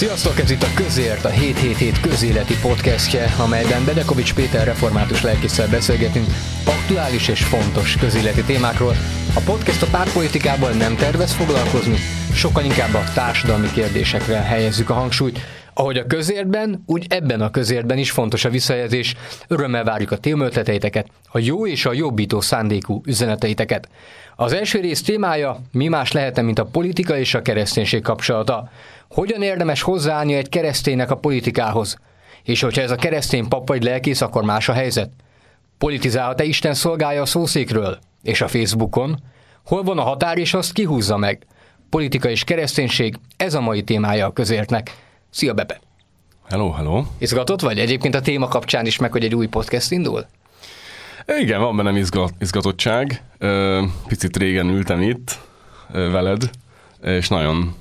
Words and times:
Sziasztok, 0.00 0.38
ez 0.38 0.50
itt 0.50 0.62
a 0.62 0.74
Közért, 0.74 1.24
a 1.24 1.28
777 1.28 2.00
közéleti 2.00 2.54
podcastje, 2.62 3.34
amelyben 3.38 3.84
Bedekovics 3.84 4.34
Péter 4.34 4.66
református 4.66 5.22
lelkészsel 5.22 5.68
beszélgetünk 5.68 6.26
aktuális 6.64 7.28
és 7.28 7.44
fontos 7.44 7.96
közéleti 7.96 8.42
témákról. 8.42 8.94
A 9.34 9.40
podcast 9.44 9.82
a 9.82 9.86
pártpolitikából 9.90 10.70
nem 10.70 10.96
tervez 10.96 11.32
foglalkozni, 11.32 11.96
sokkal 12.34 12.64
inkább 12.64 12.94
a 12.94 13.12
társadalmi 13.14 13.70
kérdésekre 13.74 14.36
helyezzük 14.36 14.90
a 14.90 14.94
hangsúlyt. 14.94 15.38
Ahogy 15.74 15.96
a 15.96 16.06
közértben, 16.06 16.82
úgy 16.86 17.06
ebben 17.08 17.40
a 17.40 17.50
közértben 17.50 17.98
is 17.98 18.10
fontos 18.10 18.44
a 18.44 18.50
visszajelzés. 18.50 19.14
Örömmel 19.48 19.84
várjuk 19.84 20.10
a 20.10 20.18
témötleteiteket, 20.18 21.06
a 21.28 21.38
jó 21.38 21.66
és 21.66 21.86
a 21.86 21.92
jobbító 21.92 22.40
szándékú 22.40 23.00
üzeneteiteket. 23.04 23.88
Az 24.40 24.52
első 24.52 24.80
rész 24.80 25.02
témája 25.02 25.60
mi 25.72 25.88
más 25.88 26.12
lehetne, 26.12 26.42
mint 26.42 26.58
a 26.58 26.64
politika 26.64 27.16
és 27.16 27.34
a 27.34 27.42
kereszténység 27.42 28.02
kapcsolata. 28.02 28.70
Hogyan 29.08 29.42
érdemes 29.42 29.82
hozzáállni 29.82 30.34
egy 30.34 30.48
kereszténynek 30.48 31.10
a 31.10 31.16
politikához? 31.16 31.96
És 32.42 32.60
hogyha 32.60 32.82
ez 32.82 32.90
a 32.90 32.96
keresztény 32.96 33.48
pap 33.48 33.68
vagy 33.68 33.82
lelkész, 33.82 34.20
akkor 34.20 34.42
más 34.42 34.68
a 34.68 34.72
helyzet? 34.72 35.10
Politizálhat-e 35.78 36.44
Isten 36.44 36.74
szolgálja 36.74 37.22
a 37.22 37.26
szószékről? 37.26 37.98
És 38.22 38.40
a 38.40 38.48
Facebookon? 38.48 39.22
Hol 39.64 39.82
van 39.82 39.98
a 39.98 40.02
határ, 40.02 40.38
és 40.38 40.54
azt 40.54 40.72
kihúzza 40.72 41.16
meg? 41.16 41.46
Politika 41.90 42.28
és 42.28 42.44
kereszténység, 42.44 43.16
ez 43.36 43.54
a 43.54 43.60
mai 43.60 43.82
témája 43.82 44.26
a 44.26 44.32
közértnek. 44.32 44.96
Szia, 45.30 45.54
Bepe! 45.54 45.80
Hello, 46.48 46.70
hello! 46.70 47.02
Izgatott 47.18 47.60
vagy 47.60 47.78
egyébként 47.78 48.14
a 48.14 48.20
téma 48.20 48.48
kapcsán 48.48 48.86
is 48.86 48.98
meg, 48.98 49.12
hogy 49.12 49.24
egy 49.24 49.34
új 49.34 49.46
podcast 49.46 49.90
indul? 49.90 50.26
Igen, 51.26 51.60
van 51.60 51.76
bennem 51.76 51.96
izgat, 51.96 52.32
izgatottság. 52.38 53.22
Picit 54.06 54.36
régen 54.36 54.68
ültem 54.68 55.02
itt 55.02 55.38
veled, 55.92 56.50
és 57.02 57.28
nagyon, 57.28 57.74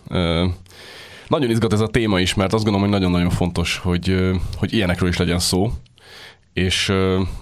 nagyon 1.27 1.49
izgat 1.49 1.73
ez 1.73 1.79
a 1.79 1.87
téma 1.87 2.19
is, 2.19 2.33
mert 2.33 2.53
azt 2.53 2.63
gondolom, 2.63 2.89
hogy 2.89 2.99
nagyon-nagyon 2.99 3.29
fontos, 3.29 3.77
hogy, 3.77 4.31
hogy 4.57 4.73
ilyenekről 4.73 5.09
is 5.09 5.17
legyen 5.17 5.39
szó. 5.39 5.71
És 6.53 6.93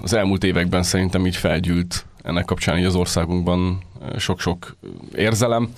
az 0.01 0.13
elmúlt 0.13 0.43
években 0.43 0.83
szerintem 0.83 1.25
így 1.25 1.35
felgyűlt 1.35 2.05
ennek 2.23 2.45
kapcsán 2.45 2.77
így 2.77 2.85
az 2.85 2.95
országunkban 2.95 3.81
sok-sok 4.17 4.77
érzelem, 5.15 5.69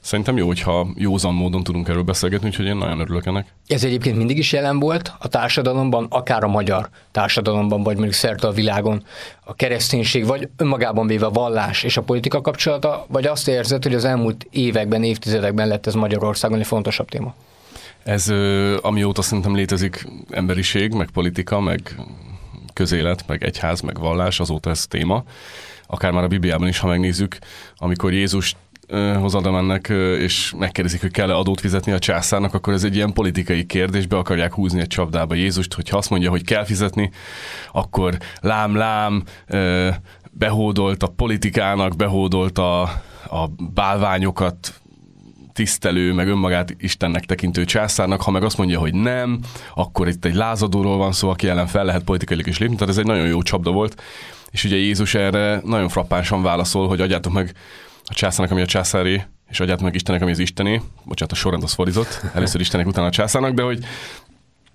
Szerintem 0.00 0.36
jó, 0.36 0.46
hogyha 0.46 0.86
józan 0.94 1.34
módon 1.34 1.62
tudunk 1.62 1.88
erről 1.88 2.02
beszélgetni, 2.02 2.46
úgyhogy 2.46 2.66
én 2.66 2.76
nagyon 2.76 3.00
örülök 3.00 3.26
ennek. 3.26 3.46
Ez 3.66 3.84
egyébként 3.84 4.16
mindig 4.16 4.38
is 4.38 4.52
jelen 4.52 4.78
volt 4.78 5.12
a 5.18 5.28
társadalomban, 5.28 6.06
akár 6.10 6.44
a 6.44 6.48
magyar 6.48 6.88
társadalomban, 7.10 7.82
vagy 7.82 7.94
mondjuk 7.94 8.14
szerte 8.14 8.46
a 8.46 8.50
világon, 8.50 9.04
a 9.44 9.54
kereszténység, 9.54 10.26
vagy 10.26 10.48
önmagában 10.56 11.06
véve 11.06 11.26
a 11.26 11.30
vallás 11.30 11.82
és 11.82 11.96
a 11.96 12.02
politika 12.02 12.40
kapcsolata, 12.40 13.06
vagy 13.08 13.26
azt 13.26 13.48
érzed, 13.48 13.82
hogy 13.82 13.94
az 13.94 14.04
elmúlt 14.04 14.46
években, 14.50 15.04
évtizedekben 15.04 15.68
lett 15.68 15.86
ez 15.86 15.94
Magyarországon 15.94 16.58
egy 16.58 16.66
fontosabb 16.66 17.08
téma? 17.08 17.34
Ez, 18.04 18.32
amióta 18.80 19.22
szerintem 19.22 19.54
létezik 19.54 20.06
emberiség, 20.30 20.92
meg 20.92 21.10
politika, 21.10 21.60
meg 21.60 21.94
közélet, 22.72 23.24
meg 23.26 23.44
egyház, 23.44 23.80
meg 23.80 23.98
vallás, 23.98 24.40
azóta 24.40 24.70
ez 24.70 24.86
téma. 24.86 25.24
Akár 25.90 26.12
már 26.12 26.24
a 26.24 26.28
Bibliában 26.28 26.68
is, 26.68 26.78
ha 26.78 26.86
megnézzük, 26.86 27.38
amikor 27.76 28.12
Jézus 28.12 28.56
hozadom 29.18 29.56
ennek, 29.56 29.88
és 30.18 30.54
megkérdezik, 30.58 31.00
hogy 31.00 31.10
kell-e 31.10 31.34
adót 31.34 31.60
fizetni 31.60 31.92
a 31.92 31.98
császárnak, 31.98 32.54
akkor 32.54 32.72
ez 32.72 32.84
egy 32.84 32.94
ilyen 32.94 33.12
politikai 33.12 33.66
kérdés, 33.66 34.06
be 34.06 34.16
akarják 34.16 34.54
húzni 34.54 34.80
egy 34.80 34.86
csapdába 34.86 35.34
Jézust, 35.34 35.74
hogyha 35.74 35.96
azt 35.96 36.10
mondja, 36.10 36.30
hogy 36.30 36.44
kell 36.44 36.64
fizetni, 36.64 37.10
akkor 37.72 38.16
lám, 38.40 38.74
lám, 38.74 39.22
behódolt 40.30 41.02
a 41.02 41.06
politikának, 41.06 41.96
behódolt 41.96 42.58
a, 42.58 42.82
a 43.30 43.46
bálványokat 43.74 44.80
tisztelő, 45.52 46.12
meg 46.12 46.28
önmagát 46.28 46.74
Istennek 46.78 47.24
tekintő 47.24 47.64
császárnak, 47.64 48.22
ha 48.22 48.30
meg 48.30 48.42
azt 48.42 48.58
mondja, 48.58 48.78
hogy 48.78 48.94
nem, 48.94 49.40
akkor 49.74 50.08
itt 50.08 50.24
egy 50.24 50.34
lázadóról 50.34 50.96
van 50.96 51.12
szó, 51.12 51.28
aki 51.28 51.48
ellen 51.48 51.66
fel 51.66 51.84
lehet 51.84 52.02
politikailag 52.02 52.46
is 52.46 52.58
lépni, 52.58 52.74
tehát 52.74 52.92
ez 52.92 52.98
egy 52.98 53.06
nagyon 53.06 53.26
jó 53.26 53.42
csapda 53.42 53.70
volt, 53.70 54.02
és 54.50 54.64
ugye 54.64 54.76
Jézus 54.76 55.14
erre 55.14 55.60
nagyon 55.64 55.88
frappánsan 55.88 56.42
válaszol, 56.42 56.88
hogy 56.88 57.00
adjátok 57.00 57.32
meg 57.32 57.54
a 58.04 58.14
császárnak, 58.14 58.50
ami 58.50 58.60
a 58.60 58.66
császári, 58.66 59.22
és 59.48 59.60
adját 59.60 59.82
meg 59.82 59.94
Istennek, 59.94 60.22
ami 60.22 60.30
az 60.30 60.38
isteni. 60.38 60.82
Bocsánat, 61.04 61.32
a 61.32 61.36
sorrend 61.36 61.62
az 61.62 61.72
fordított. 61.72 62.20
Először 62.34 62.60
Istenek, 62.60 62.86
utána 62.86 63.06
a 63.06 63.10
császárnak, 63.10 63.52
de 63.52 63.62
hogy 63.62 63.84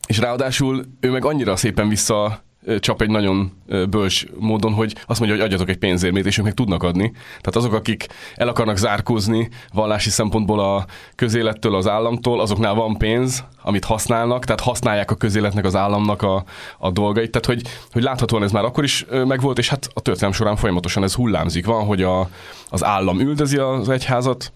és 0.07 0.17
ráadásul 0.17 0.85
ő 0.99 1.11
meg 1.11 1.25
annyira 1.25 1.55
szépen 1.55 1.89
vissza 1.89 2.43
csap 2.79 3.01
egy 3.01 3.09
nagyon 3.09 3.51
bölcs 3.89 4.25
módon, 4.39 4.73
hogy 4.73 4.95
azt 5.05 5.19
mondja, 5.19 5.37
hogy 5.37 5.45
adjatok 5.45 5.69
egy 5.69 5.77
pénzérmét, 5.77 6.25
és 6.25 6.37
ők 6.37 6.43
meg 6.43 6.53
tudnak 6.53 6.83
adni. 6.83 7.11
Tehát 7.11 7.55
azok, 7.55 7.73
akik 7.73 8.07
el 8.35 8.47
akarnak 8.47 8.77
zárkózni 8.77 9.49
vallási 9.73 10.09
szempontból 10.09 10.59
a 10.59 10.85
közélettől, 11.15 11.75
az 11.75 11.87
államtól, 11.87 12.41
azoknál 12.41 12.73
van 12.73 12.97
pénz, 12.97 13.43
amit 13.61 13.85
használnak, 13.85 14.45
tehát 14.45 14.61
használják 14.61 15.11
a 15.11 15.15
közéletnek, 15.15 15.65
az 15.65 15.75
államnak 15.75 16.21
a, 16.21 16.43
a 16.77 16.91
dolgait. 16.91 17.31
Tehát, 17.31 17.45
hogy, 17.45 17.61
hogy 17.91 18.03
láthatóan 18.03 18.43
ez 18.43 18.51
már 18.51 18.63
akkor 18.63 18.83
is 18.83 19.05
megvolt, 19.25 19.57
és 19.57 19.69
hát 19.69 19.89
a 19.93 20.01
történelem 20.01 20.35
során 20.35 20.55
folyamatosan 20.55 21.03
ez 21.03 21.13
hullámzik. 21.13 21.65
Van, 21.65 21.85
hogy 21.85 22.01
a, 22.01 22.29
az 22.69 22.83
állam 22.83 23.19
üldözi 23.19 23.57
az 23.57 23.89
egyházat, 23.89 24.53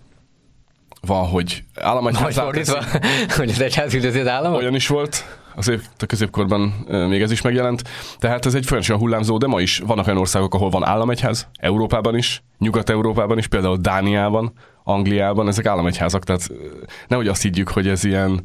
van, 1.02 1.28
hogy 1.28 1.64
államegyház... 1.76 2.38
hogy 3.38 3.50
az 3.50 3.62
egyház 3.62 3.94
üldözi 3.94 4.20
az 4.20 4.28
államot? 4.28 4.60
Olyan 4.60 4.76
is 4.76 4.88
volt, 4.88 5.26
azért 5.58 5.84
a 5.98 6.06
középkorban 6.06 6.60
még 7.10 7.22
ez 7.22 7.32
is 7.32 7.42
megjelent. 7.42 7.84
Tehát 8.20 8.46
ez 8.46 8.56
egy 8.56 8.66
folyamatosan 8.66 9.00
hullámzó, 9.00 9.38
de 9.38 9.48
ma 9.48 9.62
is 9.62 9.82
vannak 9.86 10.08
olyan 10.08 10.20
országok, 10.20 10.54
ahol 10.54 10.70
van 10.70 10.86
államegyház, 10.86 11.48
Európában 11.60 12.18
is, 12.18 12.44
Nyugat-Európában 12.60 13.38
is, 13.38 13.48
például 13.48 13.78
Dániában, 13.78 14.54
Angliában, 14.84 15.48
ezek 15.48 15.66
államegyházak, 15.66 16.24
tehát 16.24 16.48
nehogy 17.08 17.28
azt 17.28 17.42
higgyük, 17.42 17.70
hogy 17.70 17.88
ez 17.88 18.04
ilyen 18.04 18.42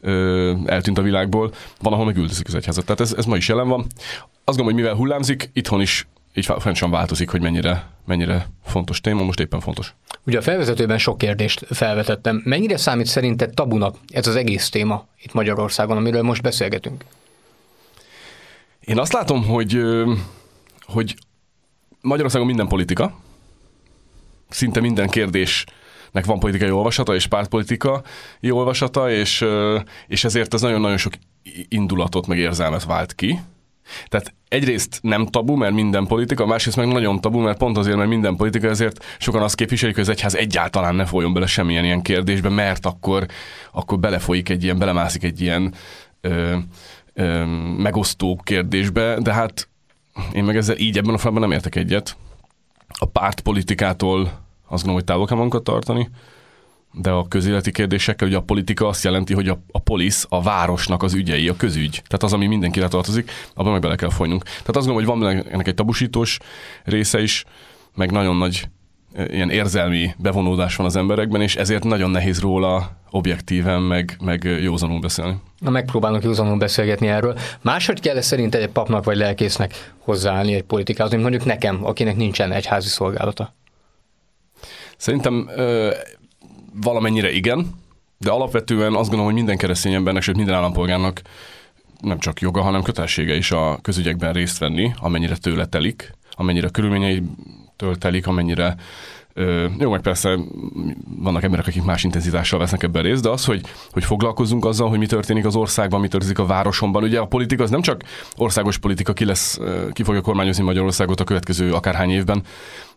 ö, 0.00 0.52
eltűnt 0.66 0.98
a 0.98 1.02
világból, 1.02 1.52
van, 1.80 1.92
ahol 1.92 2.04
megüldözik 2.04 2.46
az 2.46 2.54
egyházat. 2.54 2.84
Tehát 2.84 3.00
ez, 3.00 3.14
ez 3.16 3.24
ma 3.24 3.36
is 3.36 3.48
jelen 3.48 3.68
van. 3.68 3.86
Azt 4.44 4.56
gondolom, 4.56 4.72
hogy 4.72 4.74
mivel 4.74 4.94
hullámzik, 4.94 5.50
itthon 5.52 5.80
is 5.80 6.06
így 6.36 6.44
folyamatosan 6.44 6.90
változik, 6.90 7.30
hogy 7.30 7.40
mennyire, 7.40 7.90
mennyire 8.04 8.46
fontos 8.64 9.00
téma, 9.00 9.22
most 9.22 9.40
éppen 9.40 9.60
fontos. 9.60 9.94
Ugye 10.26 10.38
a 10.38 10.42
felvezetőben 10.42 10.98
sok 10.98 11.18
kérdést 11.18 11.66
felvetettem. 11.70 12.42
Mennyire 12.44 12.76
számít 12.76 13.06
szerinted 13.06 13.54
tabunak 13.54 13.96
ez 14.08 14.26
az 14.26 14.36
egész 14.36 14.68
téma 14.68 15.06
itt 15.22 15.32
Magyarországon, 15.32 15.96
amiről 15.96 16.22
most 16.22 16.42
beszélgetünk? 16.42 17.04
Én 18.80 18.98
azt 18.98 19.12
látom, 19.12 19.44
hogy, 19.44 19.80
hogy 20.82 21.14
Magyarországon 22.00 22.46
minden 22.46 22.68
politika, 22.68 23.20
szinte 24.48 24.80
minden 24.80 25.08
kérdésnek 25.08 26.24
van 26.24 26.38
politikai 26.38 26.70
olvasata 26.70 27.14
és 27.14 27.26
pártpolitikai 27.26 28.00
olvasata, 28.50 29.10
és, 29.10 29.44
és 30.06 30.24
ezért 30.24 30.54
ez 30.54 30.60
nagyon-nagyon 30.60 30.96
sok 30.96 31.12
indulatot 31.68 32.26
meg 32.26 32.38
érzelmet 32.38 32.84
vált 32.84 33.14
ki. 33.14 33.40
Tehát 34.08 34.34
egyrészt 34.48 34.98
nem 35.02 35.26
tabu, 35.26 35.54
mert 35.54 35.74
minden 35.74 36.06
politika, 36.06 36.46
másrészt 36.46 36.76
meg 36.76 36.86
nagyon 36.86 37.20
tabu, 37.20 37.38
mert 37.38 37.58
pont 37.58 37.76
azért, 37.76 37.96
mert 37.96 38.08
minden 38.08 38.36
politika, 38.36 38.68
ezért 38.68 39.04
sokan 39.18 39.42
azt 39.42 39.54
képviselik, 39.54 39.94
hogy 39.94 40.04
az 40.04 40.10
egyház 40.10 40.34
egyáltalán 40.34 40.94
ne 40.94 41.04
folyjon 41.04 41.32
bele 41.32 41.46
semmilyen 41.46 41.84
ilyen 41.84 42.02
kérdésbe, 42.02 42.48
mert 42.48 42.86
akkor, 42.86 43.26
akkor 43.72 43.98
belefolyik 43.98 44.48
egy 44.48 44.62
ilyen, 44.62 44.78
belemászik 44.78 45.22
egy 45.22 45.40
ilyen 45.40 45.74
ö, 46.20 46.56
ö, 47.14 47.44
megosztó 47.78 48.40
kérdésbe, 48.44 49.18
de 49.20 49.32
hát 49.32 49.68
én 50.32 50.44
meg 50.44 50.56
ezzel 50.56 50.78
így 50.78 50.98
ebben 50.98 51.14
a 51.14 51.18
falban 51.18 51.40
nem 51.40 51.52
értek 51.52 51.74
egyet. 51.74 52.16
A 52.88 53.06
pártpolitikától 53.06 54.20
azt 54.68 54.84
gondolom, 54.84 54.94
hogy 54.94 55.04
távol 55.04 55.26
kell 55.26 55.36
magunkat 55.36 55.64
tartani, 55.64 56.08
de 56.98 57.10
a 57.10 57.28
közéleti 57.28 57.70
kérdésekkel, 57.70 58.28
ugye 58.28 58.36
a 58.36 58.42
politika 58.42 58.86
azt 58.88 59.04
jelenti, 59.04 59.34
hogy 59.34 59.48
a, 59.48 59.58
a 59.72 59.78
polisz, 59.78 60.26
a 60.28 60.42
városnak 60.42 61.02
az 61.02 61.14
ügyei, 61.14 61.48
a 61.48 61.56
közügy. 61.56 61.90
Tehát 61.90 62.22
az, 62.22 62.32
ami 62.32 62.46
mindenkire 62.46 62.88
tartozik, 62.88 63.30
abban 63.54 63.72
meg 63.72 63.80
bele 63.80 63.96
kell 63.96 64.10
folynunk. 64.10 64.42
Tehát 64.42 64.76
azt 64.76 64.86
gondolom, 64.86 65.04
hogy 65.04 65.18
van 65.18 65.44
ennek 65.52 65.66
egy 65.66 65.74
tabusítós 65.74 66.38
része 66.84 67.22
is, 67.22 67.44
meg 67.94 68.10
nagyon 68.10 68.36
nagy 68.36 68.68
e, 69.14 69.24
ilyen 69.24 69.50
érzelmi 69.50 70.14
bevonódás 70.18 70.76
van 70.76 70.86
az 70.86 70.96
emberekben, 70.96 71.40
és 71.40 71.56
ezért 71.56 71.84
nagyon 71.84 72.10
nehéz 72.10 72.40
róla 72.40 72.96
objektíven, 73.10 73.82
meg, 73.82 74.16
meg 74.24 74.44
józanul 74.62 75.00
beszélni. 75.00 75.36
Na 75.58 75.70
megpróbálunk 75.70 76.22
józanul 76.22 76.56
beszélgetni 76.56 77.08
erről. 77.08 77.38
Máshogy 77.62 78.00
kell 78.00 78.20
szerint 78.20 78.54
egy 78.54 78.68
papnak 78.68 79.04
vagy 79.04 79.16
lelkésznek 79.16 79.92
hozzáállni 79.98 80.54
egy 80.54 80.62
politikához, 80.62 81.10
mint 81.10 81.22
mondjuk 81.22 81.44
nekem, 81.44 81.84
akinek 81.84 82.16
nincsen 82.16 82.52
egyházi 82.52 82.88
szolgálata? 82.88 83.54
Szerintem 84.96 85.48
valamennyire 86.80 87.32
igen, 87.32 87.74
de 88.18 88.30
alapvetően 88.30 88.92
azt 88.92 89.08
gondolom, 89.08 89.24
hogy 89.24 89.34
minden 89.34 89.56
keresztény 89.56 89.94
embernek, 89.94 90.22
sőt 90.22 90.36
minden 90.36 90.54
állampolgárnak 90.54 91.22
nem 92.00 92.18
csak 92.18 92.40
joga, 92.40 92.62
hanem 92.62 92.82
kötelessége 92.82 93.34
is 93.34 93.50
a 93.50 93.78
közügyekben 93.82 94.32
részt 94.32 94.58
venni, 94.58 94.92
amennyire 94.98 95.36
tőle 95.36 95.66
telik, 95.66 96.14
amennyire 96.30 96.68
körülményei 96.68 97.22
telik, 97.98 98.26
amennyire 98.26 98.76
Jó, 99.78 99.90
meg 99.90 100.00
persze 100.00 100.38
vannak 101.18 101.42
emberek, 101.42 101.66
akik 101.66 101.82
más 101.82 102.04
intenzitással 102.04 102.58
vesznek 102.58 102.82
ebben 102.82 103.02
részt, 103.02 103.22
de 103.22 103.28
az, 103.28 103.44
hogy, 103.44 103.60
hogy 103.90 104.04
foglalkozzunk 104.04 104.64
azzal, 104.64 104.88
hogy 104.88 104.98
mi 104.98 105.06
történik 105.06 105.44
az 105.44 105.56
országban, 105.56 106.00
mi 106.00 106.08
történik 106.08 106.38
a 106.38 106.46
városomban. 106.46 107.02
Ugye 107.02 107.18
a 107.18 107.26
politika 107.26 107.62
az 107.62 107.70
nem 107.70 107.80
csak 107.80 108.02
országos 108.36 108.78
politika, 108.78 109.12
ki, 109.12 109.24
lesz, 109.24 109.58
ki 109.92 110.02
fogja 110.02 110.20
kormányozni 110.20 110.64
Magyarországot 110.64 111.20
a 111.20 111.24
következő 111.24 111.72
akárhány 111.72 112.10
évben, 112.10 112.42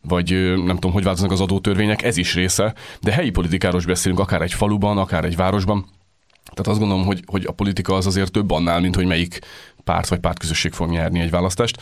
vagy 0.02 0.54
nem 0.56 0.76
tudom, 0.76 0.92
hogy 0.92 1.04
változnak 1.04 1.32
az 1.32 1.42
adótörvények, 1.42 2.04
ez 2.04 2.18
is 2.18 2.34
része, 2.34 2.74
de 3.02 3.12
helyi 3.12 3.30
politikáról 3.30 3.82
beszélünk, 3.86 4.22
akár 4.22 4.42
egy 4.42 4.54
faluban, 4.54 4.98
akár 4.98 5.26
egy 5.26 5.36
városban 5.36 5.86
Tehát 6.44 6.68
azt 6.68 6.80
gondolom, 6.80 7.06
hogy, 7.06 7.24
hogy 7.26 7.46
a 7.46 7.52
politika 7.52 7.96
az 7.96 8.06
azért 8.06 8.32
több 8.32 8.52
annál, 8.52 8.80
mint 8.80 8.96
hogy 8.96 9.06
melyik 9.06 9.40
párt 9.84 10.08
vagy 10.08 10.20
pártközösség 10.20 10.72
fog 10.72 10.90
nyerni 10.90 11.20
egy 11.20 11.30
választást. 11.30 11.82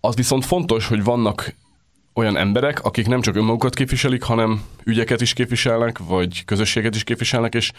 Az 0.00 0.14
viszont 0.14 0.44
fontos, 0.44 0.86
hogy 0.86 1.04
vannak 1.04 1.54
olyan 2.18 2.36
emberek, 2.36 2.84
akik 2.84 3.06
nem 3.06 3.20
csak 3.20 3.36
önmagukat 3.36 3.74
képviselik, 3.74 4.22
hanem 4.22 4.62
ügyeket 4.84 5.20
is 5.20 5.32
képviselnek, 5.32 5.98
vagy 5.98 6.44
közösséget 6.44 6.94
is 6.94 7.04
képviselnek, 7.04 7.54
és 7.54 7.70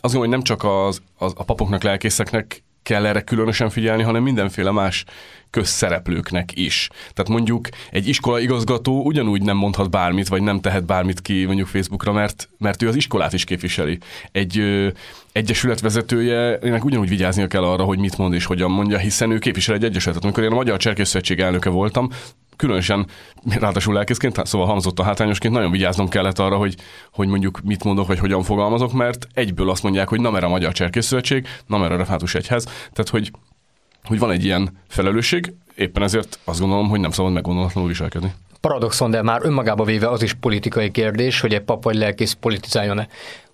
azt 0.00 0.14
gondolom, 0.14 0.28
hogy 0.28 0.36
nem 0.36 0.42
csak 0.42 0.64
az, 0.64 1.02
az, 1.18 1.32
a 1.36 1.44
papoknak, 1.44 1.82
lelkészeknek 1.82 2.62
kell 2.82 3.06
erre 3.06 3.20
különösen 3.20 3.70
figyelni, 3.70 4.02
hanem 4.02 4.22
mindenféle 4.22 4.70
más 4.70 5.04
közszereplőknek 5.50 6.50
is. 6.54 6.88
Tehát 7.12 7.28
mondjuk 7.28 7.68
egy 7.90 8.08
iskola 8.08 8.40
igazgató 8.40 9.04
ugyanúgy 9.04 9.42
nem 9.42 9.56
mondhat 9.56 9.90
bármit, 9.90 10.28
vagy 10.28 10.42
nem 10.42 10.60
tehet 10.60 10.84
bármit 10.84 11.20
ki 11.20 11.44
mondjuk 11.44 11.68
Facebookra, 11.68 12.12
mert, 12.12 12.48
mert 12.58 12.82
ő 12.82 12.88
az 12.88 12.96
iskolát 12.96 13.32
is 13.32 13.44
képviseli. 13.44 13.98
Egy 14.32 14.58
ö, 14.58 14.88
egyesület 15.32 15.80
vezetője, 15.80 16.58
ennek 16.58 16.84
ugyanúgy 16.84 17.08
vigyáznia 17.08 17.46
kell 17.46 17.64
arra, 17.64 17.84
hogy 17.84 17.98
mit 17.98 18.18
mond 18.18 18.34
és 18.34 18.44
hogyan 18.44 18.70
mondja, 18.70 18.98
hiszen 18.98 19.30
ő 19.30 19.38
képvisel 19.38 19.74
egy 19.74 19.84
egyesületet. 19.84 20.22
Amikor 20.22 20.42
én 20.42 20.50
a 20.50 20.54
Magyar 20.54 20.78
Cserkészszövetség 20.78 21.40
elnöke 21.40 21.70
voltam, 21.70 22.10
különösen, 22.60 23.06
ráadásul 23.60 23.94
lelkészként, 23.94 24.46
szóval 24.46 24.66
hangzott 24.66 24.98
a 24.98 25.02
hátrányosként, 25.02 25.54
nagyon 25.54 25.70
vigyáznom 25.70 26.08
kellett 26.08 26.38
arra, 26.38 26.56
hogy, 26.56 26.76
hogy 27.12 27.28
mondjuk 27.28 27.60
mit 27.64 27.84
mondok, 27.84 28.06
vagy 28.06 28.18
hogyan 28.18 28.42
fogalmazok, 28.42 28.92
mert 28.92 29.26
egyből 29.34 29.70
azt 29.70 29.82
mondják, 29.82 30.08
hogy 30.08 30.20
na 30.20 30.30
mert 30.30 30.44
a 30.44 30.48
Magyar 30.48 30.72
Cserkészszövetség, 30.72 31.46
na 31.66 31.78
mert 31.78 31.92
a 31.92 31.96
Refátus 31.96 32.34
Egyház, 32.34 32.64
tehát 32.64 33.08
hogy, 33.10 33.30
hogy 34.04 34.18
van 34.18 34.30
egy 34.30 34.44
ilyen 34.44 34.78
felelősség, 34.88 35.52
éppen 35.74 36.02
ezért 36.02 36.38
azt 36.44 36.60
gondolom, 36.60 36.88
hogy 36.88 37.00
nem 37.00 37.10
szabad 37.10 37.32
meggondolatlanul 37.32 37.88
viselkedni. 37.88 38.34
Paradoxon, 38.60 39.10
de 39.10 39.22
már 39.22 39.40
önmagába 39.42 39.84
véve 39.84 40.08
az 40.08 40.22
is 40.22 40.34
politikai 40.34 40.90
kérdés, 40.90 41.40
hogy 41.40 41.54
egy 41.54 41.60
pap 41.60 41.84
vagy 41.84 41.94
lelkész 41.94 42.32
politizáljon-e. 42.32 43.08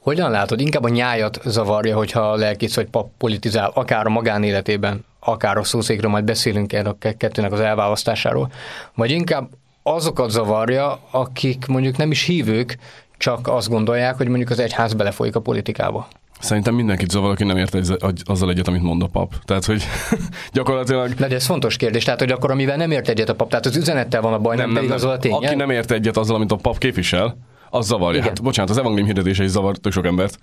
Hogyan 0.06 0.30
látod? 0.30 0.60
Inkább 0.60 0.84
a 0.84 0.88
nyájat 0.88 1.40
zavarja, 1.44 1.96
hogyha 1.96 2.20
a 2.20 2.36
lelkész 2.36 2.74
vagy 2.74 2.86
pap 2.86 3.10
politizál, 3.18 3.70
akár 3.74 4.06
a 4.06 4.10
magánéletében, 4.10 5.04
akár 5.20 5.56
a 5.56 5.64
szószékről 5.64 6.10
majd 6.10 6.24
beszélünk 6.24 6.72
erre 6.72 6.88
a 6.88 6.96
kettőnek 7.16 7.52
az 7.52 7.60
elválasztásáról, 7.60 8.50
vagy 8.94 9.10
inkább 9.10 9.48
azokat 9.82 10.30
zavarja, 10.30 11.00
akik 11.10 11.66
mondjuk 11.66 11.96
nem 11.96 12.10
is 12.10 12.22
hívők, 12.22 12.78
csak 13.16 13.48
azt 13.48 13.68
gondolják, 13.68 14.16
hogy 14.16 14.28
mondjuk 14.28 14.50
az 14.50 14.58
egyház 14.58 14.94
belefolyik 14.94 15.36
a 15.36 15.40
politikába. 15.40 16.08
Szerintem 16.40 16.74
mindenkit 16.74 17.10
zavar, 17.10 17.30
aki 17.30 17.44
nem 17.44 17.56
ért 17.56 17.74
egy, 17.74 17.96
azzal 18.24 18.50
egyet, 18.50 18.68
amit 18.68 18.82
mond 18.82 19.02
a 19.02 19.06
pap. 19.06 19.34
Tehát, 19.44 19.64
hogy 19.64 19.82
gyakorlatilag... 20.52 21.14
De 21.14 21.34
ez 21.34 21.46
fontos 21.46 21.76
kérdés, 21.76 22.04
tehát, 22.04 22.20
hogy 22.20 22.30
akkor 22.30 22.50
amivel 22.50 22.76
nem 22.76 22.90
ért 22.90 23.08
egyet 23.08 23.28
a 23.28 23.34
pap, 23.34 23.48
tehát 23.50 23.66
az 23.66 23.76
üzenettel 23.76 24.20
van 24.20 24.32
a 24.32 24.38
baj, 24.38 24.56
nem, 24.56 24.70
nem, 24.70 24.84
nem, 24.84 24.98
nem. 24.98 25.08
a 25.08 25.16
tény. 25.16 25.32
Aki 25.32 25.54
nem 25.54 25.70
ért 25.70 25.90
egyet 25.90 26.16
azzal, 26.16 26.36
amit 26.36 26.52
a 26.52 26.56
pap 26.56 26.78
képvisel, 26.78 27.36
az 27.76 27.86
zavarja. 27.86 28.18
Igen. 28.18 28.28
Hát 28.28 28.42
bocsánat, 28.42 28.70
az 28.70 28.78
evangélium 28.78 29.06
hirdetése 29.06 29.44
is 29.44 29.50
zavar 29.50 29.76
tök 29.76 29.92
sok 29.92 30.06
embert. 30.06 30.38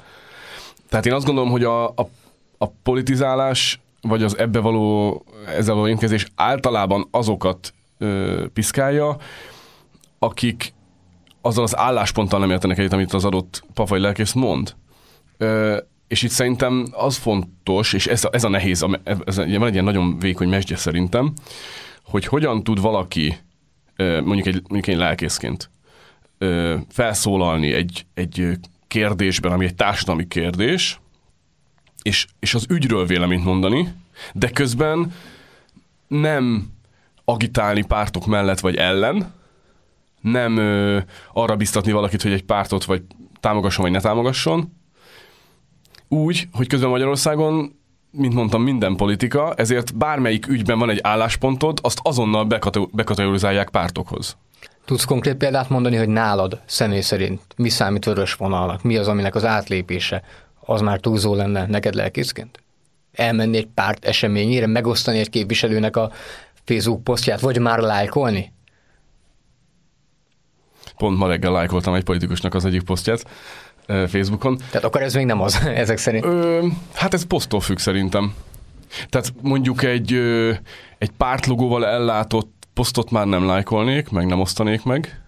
Tehát 0.89 1.05
én 1.05 1.13
azt 1.13 1.25
gondolom, 1.25 1.49
hogy 1.49 1.63
a, 1.63 1.87
a, 1.87 2.09
a 2.57 2.67
politizálás 2.83 3.81
vagy 4.01 4.23
az 4.23 4.37
ebbe 4.37 4.59
való, 4.59 5.23
ezzel 5.57 5.75
való 5.75 5.87
énkezés 5.87 6.27
általában 6.35 7.07
azokat 7.11 7.73
ö, 7.97 8.43
piszkálja, 8.53 9.17
akik 10.19 10.73
azzal 11.41 11.63
az 11.63 11.77
állásponttal 11.77 12.39
nem 12.39 12.51
értenek 12.51 12.77
egyet, 12.77 12.93
amit 12.93 13.13
az 13.13 13.25
adott 13.25 13.63
vagy 13.75 14.01
lelkész 14.01 14.33
mond. 14.33 14.75
Ö, 15.37 15.77
és 16.07 16.21
itt 16.21 16.29
szerintem 16.29 16.87
az 16.91 17.17
fontos, 17.17 17.93
és 17.93 18.07
ez 18.07 18.23
a, 18.23 18.29
ez 18.31 18.43
a 18.43 18.49
nehéz, 18.49 18.85
ez, 19.25 19.35
van 19.35 19.65
egy 19.65 19.73
ilyen 19.73 19.83
nagyon 19.83 20.19
vékony 20.19 20.49
mesdje 20.49 20.75
szerintem, 20.75 21.33
hogy 22.03 22.25
hogyan 22.25 22.63
tud 22.63 22.81
valaki, 22.81 23.37
mondjuk 23.97 24.45
egy, 24.47 24.61
mondjuk 24.61 24.87
egy 24.87 24.95
lelkészként, 24.95 25.69
felszólalni 26.89 27.73
egy, 27.73 28.05
egy 28.13 28.59
kérdésben, 28.87 29.51
ami 29.51 29.65
egy 29.65 29.75
társadalmi 29.75 30.27
kérdés, 30.27 30.99
és, 32.01 32.27
és 32.39 32.53
az 32.53 32.65
ügyről 32.69 33.05
véleményt 33.05 33.43
mondani, 33.43 33.93
de 34.33 34.49
közben 34.49 35.13
nem 36.07 36.71
agitálni 37.25 37.85
pártok 37.85 38.25
mellett 38.25 38.59
vagy 38.59 38.75
ellen, 38.75 39.33
nem 40.21 40.57
ö, 40.57 40.99
arra 41.33 41.55
biztatni 41.55 41.91
valakit, 41.91 42.21
hogy 42.21 42.31
egy 42.31 42.43
pártot 42.43 42.85
vagy 42.85 43.03
támogasson, 43.39 43.83
vagy 43.83 43.93
ne 43.93 43.99
támogasson, 43.99 44.73
úgy, 46.07 46.47
hogy 46.51 46.67
közben 46.67 46.89
Magyarországon, 46.89 47.79
mint 48.11 48.33
mondtam, 48.33 48.63
minden 48.63 48.95
politika, 48.95 49.53
ezért 49.53 49.97
bármelyik 49.97 50.47
ügyben 50.47 50.79
van 50.79 50.89
egy 50.89 50.99
álláspontod, 51.01 51.79
azt 51.81 51.99
azonnal 52.03 52.43
bekategorizálják 52.91 53.69
pártokhoz. 53.69 54.37
Tudsz 54.85 55.03
konkrét 55.03 55.35
példát 55.35 55.69
mondani, 55.69 55.95
hogy 55.95 56.07
nálad 56.07 56.61
személy 56.65 57.01
szerint 57.01 57.41
mi 57.55 57.69
számít 57.69 58.05
vörös 58.05 58.33
vonalnak, 58.33 58.83
mi 58.83 58.97
az, 58.97 59.07
aminek 59.07 59.35
az 59.35 59.45
átlépése, 59.45 60.23
az 60.59 60.81
már 60.81 60.99
túlzó 60.99 61.35
lenne 61.35 61.65
neked 61.65 61.93
lelkészként? 61.93 62.63
Elmenni 63.13 63.57
egy 63.57 63.67
párt 63.73 64.05
eseményére, 64.05 64.67
megosztani 64.67 65.19
egy 65.19 65.29
képviselőnek 65.29 65.95
a 65.95 66.11
Facebook 66.65 67.03
posztját, 67.03 67.39
vagy 67.39 67.59
már 67.59 67.79
lájkolni? 67.79 68.53
Pont 70.97 71.17
ma 71.17 71.27
reggel 71.27 71.51
lájkoltam 71.51 71.93
egy 71.93 72.03
politikusnak 72.03 72.53
az 72.53 72.65
egyik 72.65 72.83
posztját 72.83 73.25
Facebookon. 73.87 74.57
Tehát 74.57 74.83
akkor 74.83 75.01
ez 75.01 75.13
még 75.13 75.25
nem 75.25 75.41
az, 75.41 75.59
ezek 75.83 75.97
szerint? 75.97 76.25
Ö, 76.25 76.67
hát 76.93 77.13
ez 77.13 77.25
posztól 77.25 77.59
függ 77.59 77.77
szerintem. 77.77 78.33
Tehát 79.09 79.33
mondjuk 79.41 79.83
egy, 79.83 80.13
egy 80.97 81.11
pártlogóval 81.17 81.85
ellátott 81.85 82.62
posztot 82.73 83.11
már 83.11 83.27
nem 83.27 83.45
lájkolnék, 83.45 84.09
meg 84.09 84.25
nem 84.25 84.39
osztanék 84.39 84.83
meg, 84.83 85.21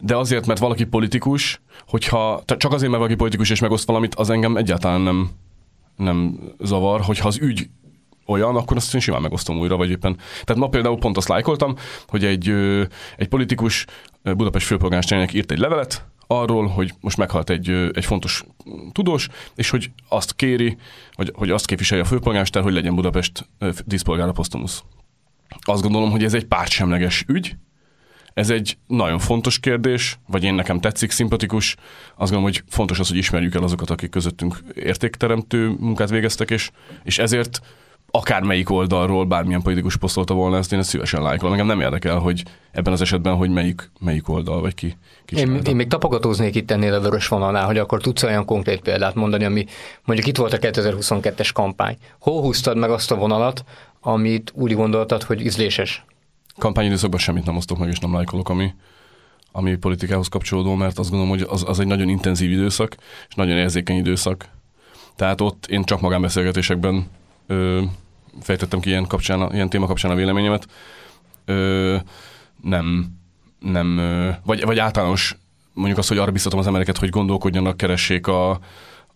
de 0.00 0.16
azért, 0.16 0.46
mert 0.46 0.58
valaki 0.58 0.84
politikus, 0.84 1.60
hogyha, 1.86 2.42
tehát 2.44 2.62
csak 2.62 2.72
azért, 2.72 2.90
mert 2.90 3.02
valaki 3.02 3.14
politikus 3.14 3.50
és 3.50 3.60
megoszt 3.60 3.86
valamit, 3.86 4.14
az 4.14 4.30
engem 4.30 4.56
egyáltalán 4.56 5.00
nem, 5.00 5.30
nem 5.96 6.40
zavar, 6.58 7.00
hogyha 7.00 7.28
az 7.28 7.38
ügy 7.40 7.68
olyan, 8.26 8.56
akkor 8.56 8.76
azt 8.76 8.94
én 8.94 9.00
simán 9.00 9.22
megosztom 9.22 9.58
újra, 9.58 9.76
vagy 9.76 9.90
éppen. 9.90 10.16
Tehát 10.16 10.62
ma 10.62 10.68
például 10.68 10.98
pont 10.98 11.16
azt 11.16 11.28
lájkoltam, 11.28 11.74
hogy 12.06 12.24
egy, 12.24 12.48
egy 13.16 13.28
politikus 13.28 13.84
Budapest 14.22 14.66
főpolgármesterének 14.66 15.34
írt 15.34 15.50
egy 15.50 15.58
levelet, 15.58 16.06
arról, 16.26 16.66
hogy 16.66 16.94
most 17.00 17.16
meghalt 17.16 17.50
egy, 17.50 17.70
egy 17.92 18.04
fontos 18.04 18.44
tudós, 18.92 19.28
és 19.54 19.70
hogy 19.70 19.90
azt 20.08 20.34
kéri, 20.34 20.76
vagy 21.14 21.32
hogy 21.34 21.50
azt 21.50 21.66
képviselje 21.66 22.02
a 22.02 22.06
főpolgármester, 22.06 22.62
hogy 22.62 22.72
legyen 22.72 22.94
Budapest 22.94 23.48
díszpolgára 23.84 24.32
posztumusz. 24.32 24.82
Azt 25.60 25.82
gondolom, 25.82 26.10
hogy 26.10 26.24
ez 26.24 26.34
egy 26.34 26.44
pártsemleges 26.44 27.24
ügy, 27.28 27.56
ez 28.38 28.50
egy 28.50 28.78
nagyon 28.86 29.18
fontos 29.18 29.58
kérdés, 29.58 30.18
vagy 30.26 30.44
én 30.44 30.54
nekem 30.54 30.80
tetszik, 30.80 31.10
szimpatikus. 31.10 31.76
Azt 32.08 32.32
gondolom, 32.32 32.42
hogy 32.42 32.62
fontos 32.68 32.98
az, 32.98 33.08
hogy 33.08 33.16
ismerjük 33.16 33.54
el 33.54 33.62
azokat, 33.62 33.90
akik 33.90 34.10
közöttünk 34.10 34.58
értékteremtő 34.74 35.74
munkát 35.78 36.10
végeztek, 36.10 36.50
és, 36.50 36.70
és 37.04 37.18
ezért 37.18 37.60
akármelyik 38.10 38.70
oldalról 38.70 39.24
bármilyen 39.24 39.62
politikus 39.62 39.96
posztolta 39.96 40.34
volna 40.34 40.56
ezt, 40.56 40.72
én 40.72 40.78
ezt 40.78 40.88
szívesen 40.88 41.22
lájkolom. 41.22 41.52
Engem 41.52 41.66
nem 41.66 41.80
érdekel, 41.80 42.18
hogy 42.18 42.42
ebben 42.72 42.92
az 42.92 43.00
esetben, 43.00 43.34
hogy 43.34 43.50
melyik, 43.50 43.90
melyik 44.00 44.28
oldal, 44.28 44.60
vagy 44.60 44.74
ki. 44.74 44.96
ki 45.24 45.36
én, 45.36 45.60
én, 45.64 45.76
még 45.76 45.88
tapogatóznék 45.88 46.54
itt 46.54 46.70
ennél 46.70 46.94
a 46.94 47.00
vörös 47.00 47.28
vonalnál, 47.28 47.66
hogy 47.66 47.78
akkor 47.78 48.00
tudsz 48.00 48.22
olyan 48.22 48.44
konkrét 48.44 48.80
példát 48.80 49.14
mondani, 49.14 49.44
ami 49.44 49.64
mondjuk 50.04 50.28
itt 50.28 50.36
volt 50.36 50.52
a 50.52 50.58
2022-es 50.58 51.50
kampány. 51.54 51.96
Hol 52.20 52.42
húztad 52.42 52.76
meg 52.76 52.90
azt 52.90 53.10
a 53.10 53.16
vonalat, 53.16 53.64
amit 54.00 54.52
úgy 54.54 54.74
gondoltad, 54.74 55.22
hogy 55.22 55.40
ízléses? 55.40 56.04
Kampányidőszakban 56.58 57.18
semmit 57.18 57.44
nem 57.44 57.56
osztok 57.56 57.78
meg, 57.78 57.88
és 57.88 57.98
nem 57.98 58.14
lájkolok, 58.14 58.48
ami, 58.48 58.74
ami 59.52 59.76
politikához 59.76 60.28
kapcsolódó, 60.28 60.74
mert 60.74 60.98
azt 60.98 61.10
gondolom, 61.10 61.36
hogy 61.36 61.46
az, 61.50 61.64
az 61.66 61.80
egy 61.80 61.86
nagyon 61.86 62.08
intenzív 62.08 62.50
időszak, 62.50 62.96
és 63.28 63.34
nagyon 63.34 63.56
érzékeny 63.56 63.96
időszak. 63.96 64.48
Tehát 65.16 65.40
ott 65.40 65.66
én 65.66 65.84
csak 65.84 66.00
magánbeszélgetésekben 66.00 67.06
ö, 67.46 67.82
fejtettem 68.40 68.80
ki 68.80 68.88
ilyen, 68.88 69.06
kapcsán, 69.06 69.52
ilyen 69.52 69.68
téma 69.68 69.86
kapcsán 69.86 70.10
a 70.10 70.14
véleményemet. 70.14 70.66
Ö, 71.44 71.96
nem, 72.62 73.06
nem, 73.58 73.98
ö, 73.98 74.30
vagy, 74.44 74.64
vagy 74.64 74.78
általános 74.78 75.36
mondjuk 75.72 75.98
azt, 75.98 76.08
hogy 76.08 76.18
arra 76.18 76.30
biztatom 76.30 76.58
az 76.58 76.66
embereket, 76.66 76.98
hogy 76.98 77.08
gondolkodjanak, 77.08 77.76
keressék 77.76 78.26
a, 78.26 78.58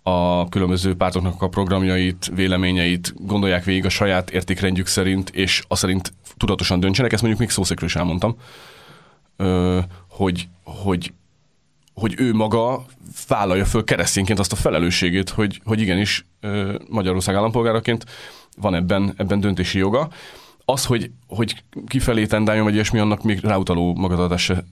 a 0.02 0.49
különböző 0.49 0.94
pártoknak 0.97 1.42
a 1.42 1.49
programjait, 1.49 2.30
véleményeit, 2.35 3.14
gondolják 3.16 3.64
végig 3.64 3.85
a 3.85 3.88
saját 3.88 4.30
értékrendjük 4.30 4.87
szerint, 4.87 5.30
és 5.30 5.62
azt 5.68 5.80
szerint 5.80 6.12
tudatosan 6.37 6.80
döntsenek. 6.80 7.12
Ezt 7.12 7.23
mondjuk 7.23 7.42
még 7.42 7.52
szószékről 7.52 7.88
is 7.88 7.97
elmondtam, 7.97 8.37
hogy, 10.09 10.49
hogy, 10.64 11.12
hogy 11.94 12.14
ő 12.16 12.35
maga 12.35 12.85
vállalja 13.28 13.64
föl 13.64 13.85
keresztényként 13.85 14.38
azt 14.38 14.52
a 14.52 14.56
felelősségét, 14.56 15.30
hogy, 15.30 15.61
hogy 15.64 15.80
igenis 15.80 16.26
Magyarország 16.88 17.35
állampolgáraként 17.35 18.04
van 18.56 18.75
ebben, 18.75 19.14
ebben 19.16 19.40
döntési 19.40 19.78
joga. 19.78 20.09
Az, 20.64 20.85
hogy, 20.85 21.11
hogy 21.26 21.62
kifelé 21.87 22.26
tendáljon, 22.26 22.64
vagy 22.64 22.75
ilyesmi, 22.75 22.99
annak 22.99 23.23
még 23.23 23.40
ráutaló 23.40 23.94
magatartás 23.94 24.42
se, 24.42 24.64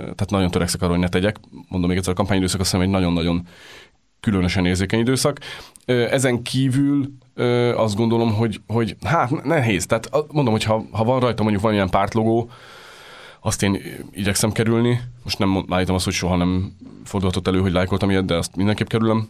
tehát 0.00 0.30
nagyon 0.30 0.50
törekszek 0.50 0.82
arra, 0.82 0.90
hogy 0.90 1.00
ne 1.00 1.08
tegyek. 1.08 1.36
Mondom 1.68 1.88
még 1.88 1.98
egyszer, 1.98 2.12
a 2.12 2.16
kampányidőszak 2.16 2.60
azt 2.60 2.70
hiszem 2.70 2.86
egy 2.86 2.92
nagyon-nagyon 2.92 3.46
különösen 4.26 4.66
érzékeny 4.66 5.00
időszak. 5.00 5.38
Ezen 5.86 6.42
kívül 6.42 7.12
azt 7.76 7.96
gondolom, 7.96 8.34
hogy, 8.34 8.60
hogy 8.66 8.96
hát 9.04 9.44
nehéz. 9.44 9.86
Tehát 9.86 10.10
mondom, 10.30 10.52
hogy 10.52 10.64
ha, 10.64 10.84
ha 10.90 11.04
van 11.04 11.20
rajta 11.20 11.42
mondjuk 11.42 11.62
valamilyen 11.62 11.90
pártlogó, 11.90 12.50
azt 13.40 13.62
én 13.62 13.80
igyekszem 14.12 14.52
kerülni. 14.52 15.00
Most 15.24 15.38
nem 15.38 15.64
állítom 15.68 15.94
azt, 15.94 16.04
hogy 16.04 16.14
soha 16.14 16.36
nem 16.36 16.76
fordulhatott 17.04 17.46
elő, 17.46 17.60
hogy 17.60 17.72
lájkoltam 17.72 18.10
ilyet, 18.10 18.24
de 18.24 18.34
azt 18.34 18.56
mindenképp 18.56 18.86
kerülöm. 18.86 19.28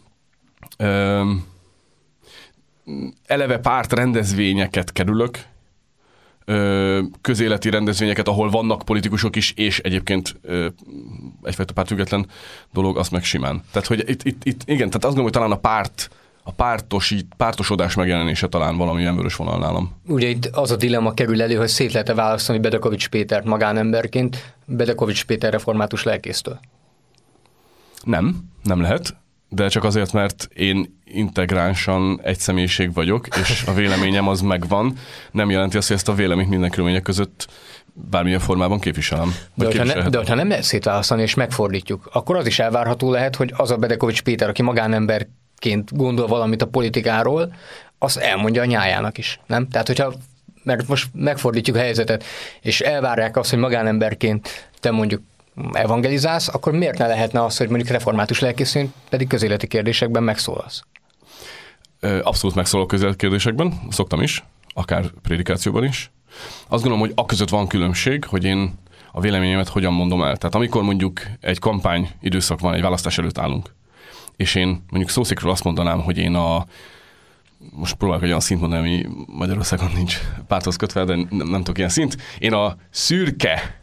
Eleve 3.27 3.59
párt 3.59 3.93
rendezvényeket 3.93 4.93
kerülök, 4.93 5.45
ö, 6.47 7.01
közéleti 7.21 7.71
rendezvényeket, 7.71 8.29
ahol 8.29 8.51
vannak 8.51 8.83
politikusok 8.85 9.37
is, 9.37 9.53
és 9.57 9.79
egyébként 9.79 10.37
ö, 10.43 10.67
egyfajta 11.43 11.73
pártfüggetlen 11.73 12.27
dolog, 12.73 12.99
azt 12.99 13.11
meg 13.11 13.25
simán. 13.25 13.63
Tehát, 13.73 13.89
hogy 13.89 14.05
itt, 14.09 14.23
itt, 14.23 14.45
itt 14.45 14.61
igen, 14.65 14.87
tehát 14.91 15.05
azt 15.05 15.15
gondolom, 15.15 15.23
hogy 15.23 15.33
talán 15.33 15.51
a 15.51 15.59
párt 15.59 16.11
a 16.49 16.53
pártosi, 16.53 17.27
pártosodás 17.37 17.95
megjelenése 17.95 18.47
talán 18.49 18.77
valami 18.77 19.05
vörös 19.05 19.37
vonal 19.37 19.59
nálam. 19.59 19.93
Ugye 20.09 20.29
itt 20.29 20.47
az 20.47 20.71
a 20.71 20.77
dilemma 20.77 21.15
kerül 21.15 21.43
elő, 21.43 21.55
hogy 21.55 21.69
szét 21.69 21.93
lehet-e 21.93 22.15
választani 22.15 22.59
Bedekovics 22.59 23.09
Pétert 23.09 23.45
magánemberként 23.45 24.55
Bedekovics 24.65 25.25
Péter 25.25 25.53
református 25.53 26.03
lelkésztől? 26.03 26.61
Nem, 28.03 28.37
nem 28.63 28.81
lehet, 28.81 29.17
de 29.49 29.69
csak 29.69 29.85
azért, 29.85 30.13
mert 30.13 30.49
én 30.55 30.96
integránsan 31.11 32.21
egy 32.23 32.39
személyiség 32.39 32.93
vagyok, 32.93 33.27
és 33.43 33.65
a 33.67 33.73
véleményem 33.73 34.29
az 34.29 34.41
megvan, 34.41 34.93
nem 35.31 35.51
jelenti 35.51 35.77
azt, 35.77 35.87
hogy 35.87 35.97
ezt 35.97 36.09
a 36.09 36.15
véleményt 36.15 36.49
minden 36.49 36.71
körülmények 36.71 37.03
között 37.03 37.49
bármilyen 37.93 38.41
formában 38.41 38.81
képviselem. 38.81 39.35
De 39.55 39.65
hogyha, 39.65 39.85
ne, 39.85 40.09
de 40.09 40.19
hogyha 40.19 40.35
nem 40.35 40.49
lehet 40.49 40.65
szétválasztani, 40.65 41.23
és 41.23 41.35
megfordítjuk, 41.35 42.09
akkor 42.13 42.37
az 42.37 42.47
is 42.47 42.59
elvárható 42.59 43.11
lehet, 43.11 43.37
hogy 43.37 43.53
az 43.57 43.71
a 43.71 43.77
Bedekovics 43.77 44.23
Péter, 44.23 44.49
aki 44.49 44.63
magánember 44.63 45.27
ként 45.57 45.97
gondol 45.97 46.27
valamit 46.27 46.63
a 46.63 46.67
politikáról, 46.67 47.55
azt 47.99 48.17
elmondja 48.17 48.63
a 48.63 48.65
nyájának 48.65 49.19
is, 49.19 49.41
nem? 49.47 49.69
Tehát, 49.69 49.87
hogyha 49.87 50.13
mert 50.63 50.89
most 50.89 51.09
megfordítjuk 51.13 51.77
a 51.77 51.79
helyzetet, 51.79 52.25
és 52.61 52.81
elvárják 52.81 53.37
azt, 53.37 53.51
hogy 53.51 53.59
magánemberként 53.59 54.71
te 54.81 54.91
mondjuk 54.91 55.23
evangelizálsz, 55.73 56.49
akkor 56.49 56.73
miért 56.73 56.99
ne 56.99 57.07
lehetne 57.07 57.45
az, 57.45 57.57
hogy 57.57 57.69
mondjuk 57.69 57.91
református 57.91 58.41
lelkészként 58.41 58.93
pedig 59.09 59.29
közéleti 59.29 59.67
kérdésekben 59.67 60.23
megszólalsz? 60.23 60.83
Abszolút 62.01 62.57
megszólok 62.57 62.89
közéleti 62.89 63.17
kérdésekben, 63.17 63.81
szoktam 63.91 64.23
is, 64.23 64.45
akár 64.69 65.11
prédikációban 65.23 65.85
is. 65.85 66.11
Azt 66.69 66.83
gondolom, 66.83 66.99
hogy 66.99 67.13
a 67.15 67.27
között 67.27 67.49
van 67.49 67.67
különbség, 67.67 68.25
hogy 68.25 68.45
én 68.45 68.75
a 69.13 69.21
véleményemet 69.21 69.69
hogyan 69.69 69.93
mondom 69.93 70.23
el. 70.23 70.37
Tehát 70.37 70.55
amikor 70.55 70.83
mondjuk 70.83 71.21
egy 71.41 71.59
kampány 71.59 72.11
időszak 72.21 72.61
van, 72.61 72.75
egy 72.75 72.83
választás 72.83 73.19
előtt 73.19 73.39
állunk, 73.39 73.75
és 74.37 74.55
én 74.55 74.69
mondjuk 74.69 75.11
szószékről 75.11 75.51
azt 75.51 75.65
mondanám, 75.65 76.01
hogy 76.01 76.19
én 76.19 76.35
a 76.35 76.67
most 77.71 77.95
próbálok 77.95 78.23
olyan 78.23 78.41
szint 78.41 78.61
mondani, 78.61 78.83
ami 78.83 79.07
Magyarországon 79.27 79.91
nincs 79.95 80.21
párthoz 80.47 80.77
kötve, 80.77 81.05
de 81.05 81.15
nem, 81.15 81.27
nem 81.31 81.59
tudok 81.59 81.79
ilyen 81.79 81.91
szint. 81.91 82.17
Én 82.39 82.53
a 82.53 82.77
szürke 82.91 83.81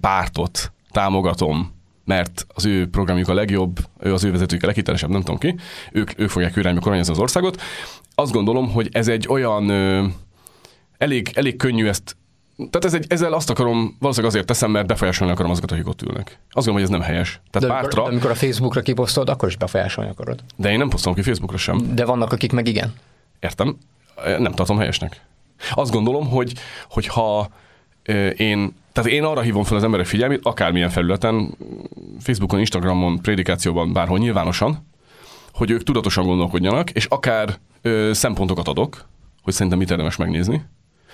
pártot 0.00 0.72
támogatom, 0.90 1.72
mert 2.04 2.46
az 2.54 2.64
ő 2.66 2.88
programjuk 2.88 3.28
a 3.28 3.34
legjobb, 3.34 3.78
ő 4.00 4.12
az 4.12 4.24
ő 4.24 4.30
vezetőjük 4.30 4.64
a 4.64 4.66
leghitelesebb, 4.66 5.10
nem 5.10 5.20
tudom 5.20 5.38
ki, 5.38 5.54
ők, 5.92 6.18
ők 6.18 6.28
fogják 6.28 6.56
irányba 6.56 6.80
kormányozni 6.80 7.12
az 7.12 7.18
országot. 7.18 7.60
Azt 8.14 8.32
gondolom, 8.32 8.70
hogy 8.70 8.88
ez 8.92 9.08
egy 9.08 9.26
olyan 9.28 9.68
ö, 9.68 10.06
elég, 10.98 11.30
elég 11.34 11.56
könnyű 11.56 11.86
ezt 11.86 12.16
tehát 12.56 12.84
ez 12.84 12.94
egy, 12.94 13.04
ezzel 13.08 13.32
azt 13.32 13.50
akarom, 13.50 13.96
valószínűleg 13.98 14.34
azért 14.34 14.46
teszem, 14.46 14.70
mert 14.70 14.86
befolyásolni 14.86 15.32
akarom 15.32 15.50
azokat, 15.50 15.72
akik 15.72 15.88
ott 15.88 16.02
ülnek. 16.02 16.38
Azt 16.50 16.66
gondolom, 16.66 16.74
hogy 16.74 16.82
ez 16.82 16.88
nem 16.88 17.00
helyes. 17.00 17.40
Tehát 17.50 17.68
de, 17.68 17.74
pártra, 17.74 18.02
de 18.02 18.08
amikor 18.08 18.30
a 18.30 18.34
Facebookra 18.34 18.80
kiposztolod, 18.80 19.28
akkor 19.28 19.48
is 19.48 19.56
befolyásolni 19.56 20.10
akarod. 20.10 20.40
De 20.56 20.70
én 20.70 20.78
nem 20.78 20.88
posztolom 20.88 21.18
ki 21.18 21.22
Facebookra 21.22 21.56
sem. 21.56 21.94
De 21.94 22.04
vannak, 22.04 22.32
akik 22.32 22.52
meg 22.52 22.66
igen. 22.66 22.92
Értem. 23.40 23.76
Nem 24.38 24.52
tartom 24.52 24.78
helyesnek. 24.78 25.20
Azt 25.70 25.92
gondolom, 25.92 26.28
hogy, 26.28 26.52
hogy 26.88 27.06
ha 27.06 27.48
én, 28.36 28.74
tehát 28.92 29.10
én 29.10 29.24
arra 29.24 29.40
hívom 29.40 29.64
fel 29.64 29.76
az 29.76 29.84
emberek 29.84 30.06
figyelmét, 30.06 30.40
akármilyen 30.42 30.90
felületen, 30.90 31.56
Facebookon, 32.20 32.58
Instagramon, 32.58 33.20
prédikációban, 33.20 33.92
bárhol 33.92 34.18
nyilvánosan, 34.18 34.86
hogy 35.52 35.70
ők 35.70 35.82
tudatosan 35.82 36.26
gondolkodjanak, 36.26 36.90
és 36.90 37.04
akár 37.04 37.58
ö, 37.82 38.10
szempontokat 38.12 38.68
adok, 38.68 39.04
hogy 39.42 39.52
szerintem 39.52 39.78
mit 39.78 39.90
érdemes 39.90 40.16
megnézni. 40.16 40.64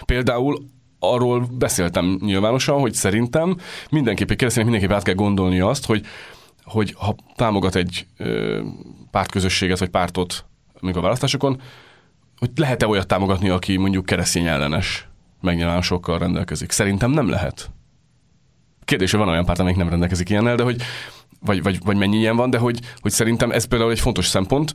Például 0.05 0.59
arról 0.99 1.49
beszéltem 1.59 2.19
nyilvánosan, 2.21 2.81
hogy 2.81 2.93
szerintem 2.93 3.57
mindenképp 3.91 4.31
egy 4.31 4.37
kereszténynek 4.37 4.71
mindenképp 4.71 4.97
át 4.99 5.05
kell 5.05 5.15
gondolni 5.15 5.61
azt, 5.61 5.87
hogy, 5.87 6.07
hogy 6.65 6.95
ha 6.97 7.15
támogat 7.37 7.75
egy 7.75 8.07
ö, 8.17 8.61
pártközösséget 9.11 9.79
vagy 9.79 9.89
pártot 9.89 10.45
még 10.81 10.97
a 10.97 11.01
választásokon, 11.01 11.61
hogy 12.39 12.51
lehet-e 12.57 12.87
olyat 12.87 13.07
támogatni, 13.07 13.49
aki 13.49 13.77
mondjuk 13.77 14.07
keresztény 14.07 14.47
ellenes 14.47 15.08
megnyilvánulásokkal 15.41 16.19
rendelkezik. 16.19 16.71
Szerintem 16.71 17.11
nem 17.11 17.29
lehet. 17.29 17.71
Kérdés, 18.85 19.11
hogy 19.11 19.21
van 19.21 19.29
olyan 19.29 19.45
párt, 19.45 19.59
amelyik 19.59 19.79
nem 19.79 19.89
rendelkezik 19.89 20.29
ilyennel, 20.29 20.57
de 20.57 20.63
hogy, 20.63 20.83
vagy, 21.41 21.63
vagy, 21.63 21.79
vagy 21.85 21.97
mennyi 21.97 22.17
ilyen 22.17 22.37
van, 22.37 22.51
de 22.51 22.59
hogy, 22.59 22.81
hogy 23.01 23.13
szerintem 23.13 23.51
ez 23.51 23.65
például 23.65 23.91
egy 23.91 24.01
fontos 24.01 24.27
szempont, 24.27 24.75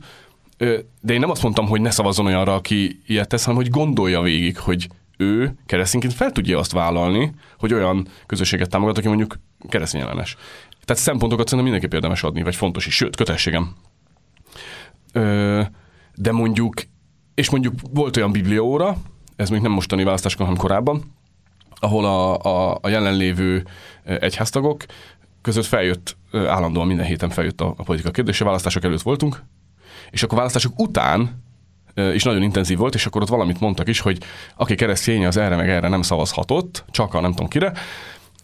de 1.00 1.12
én 1.12 1.20
nem 1.20 1.30
azt 1.30 1.42
mondtam, 1.42 1.66
hogy 1.66 1.80
ne 1.80 1.90
szavazzon 1.90 2.26
olyanra, 2.26 2.54
aki 2.54 3.00
ilyet 3.06 3.28
tesz, 3.28 3.44
hanem 3.44 3.60
hogy 3.60 3.70
gondolja 3.70 4.20
végig, 4.20 4.58
hogy 4.58 4.88
ő 5.16 5.54
keresztényként 5.66 6.12
fel 6.12 6.32
tudja 6.32 6.58
azt 6.58 6.72
vállalni, 6.72 7.34
hogy 7.58 7.72
olyan 7.72 8.08
közösséget 8.26 8.68
támogat, 8.68 8.98
aki 8.98 9.08
mondjuk 9.08 9.38
keresztény 9.68 10.00
ellenes. 10.00 10.36
Tehát 10.84 11.02
szempontokat 11.02 11.48
szerintem 11.48 11.72
mindenképp 11.72 11.94
érdemes 11.94 12.22
adni, 12.22 12.42
vagy 12.42 12.56
fontos 12.56 12.86
is, 12.86 12.94
sőt, 12.94 13.16
kötelességem. 13.16 13.74
De 16.14 16.32
mondjuk, 16.32 16.74
és 17.34 17.50
mondjuk 17.50 17.74
volt 17.92 18.16
olyan 18.16 18.32
biblióra, 18.32 18.96
ez 19.36 19.50
még 19.50 19.60
nem 19.60 19.72
mostani 19.72 20.04
választásokon, 20.04 20.46
hanem 20.46 20.60
korábban, 20.60 21.14
ahol 21.80 22.04
a, 22.04 22.38
a, 22.38 22.78
a 22.80 22.88
jelenlévő 22.88 23.66
egyháztagok 24.04 24.84
között 25.42 25.64
feljött, 25.64 26.16
állandóan 26.32 26.86
minden 26.86 27.06
héten 27.06 27.30
feljött 27.30 27.60
a, 27.60 27.74
a 27.76 27.82
politika 27.82 28.10
kérdése, 28.10 28.44
választások 28.44 28.84
előtt 28.84 29.02
voltunk, 29.02 29.42
és 30.10 30.22
akkor 30.22 30.36
választások 30.36 30.78
után 30.78 31.42
is 32.14 32.22
nagyon 32.22 32.42
intenzív 32.42 32.78
volt, 32.78 32.94
és 32.94 33.06
akkor 33.06 33.22
ott 33.22 33.28
valamit 33.28 33.60
mondtak 33.60 33.88
is, 33.88 34.00
hogy 34.00 34.18
aki 34.56 34.74
keresztény, 34.74 35.26
az 35.26 35.36
erre 35.36 35.56
meg 35.56 35.68
erre 35.68 35.88
nem 35.88 36.02
szavazhatott, 36.02 36.84
csak 36.90 37.14
a 37.14 37.20
nem 37.20 37.30
tudom 37.30 37.48
kire, 37.48 37.72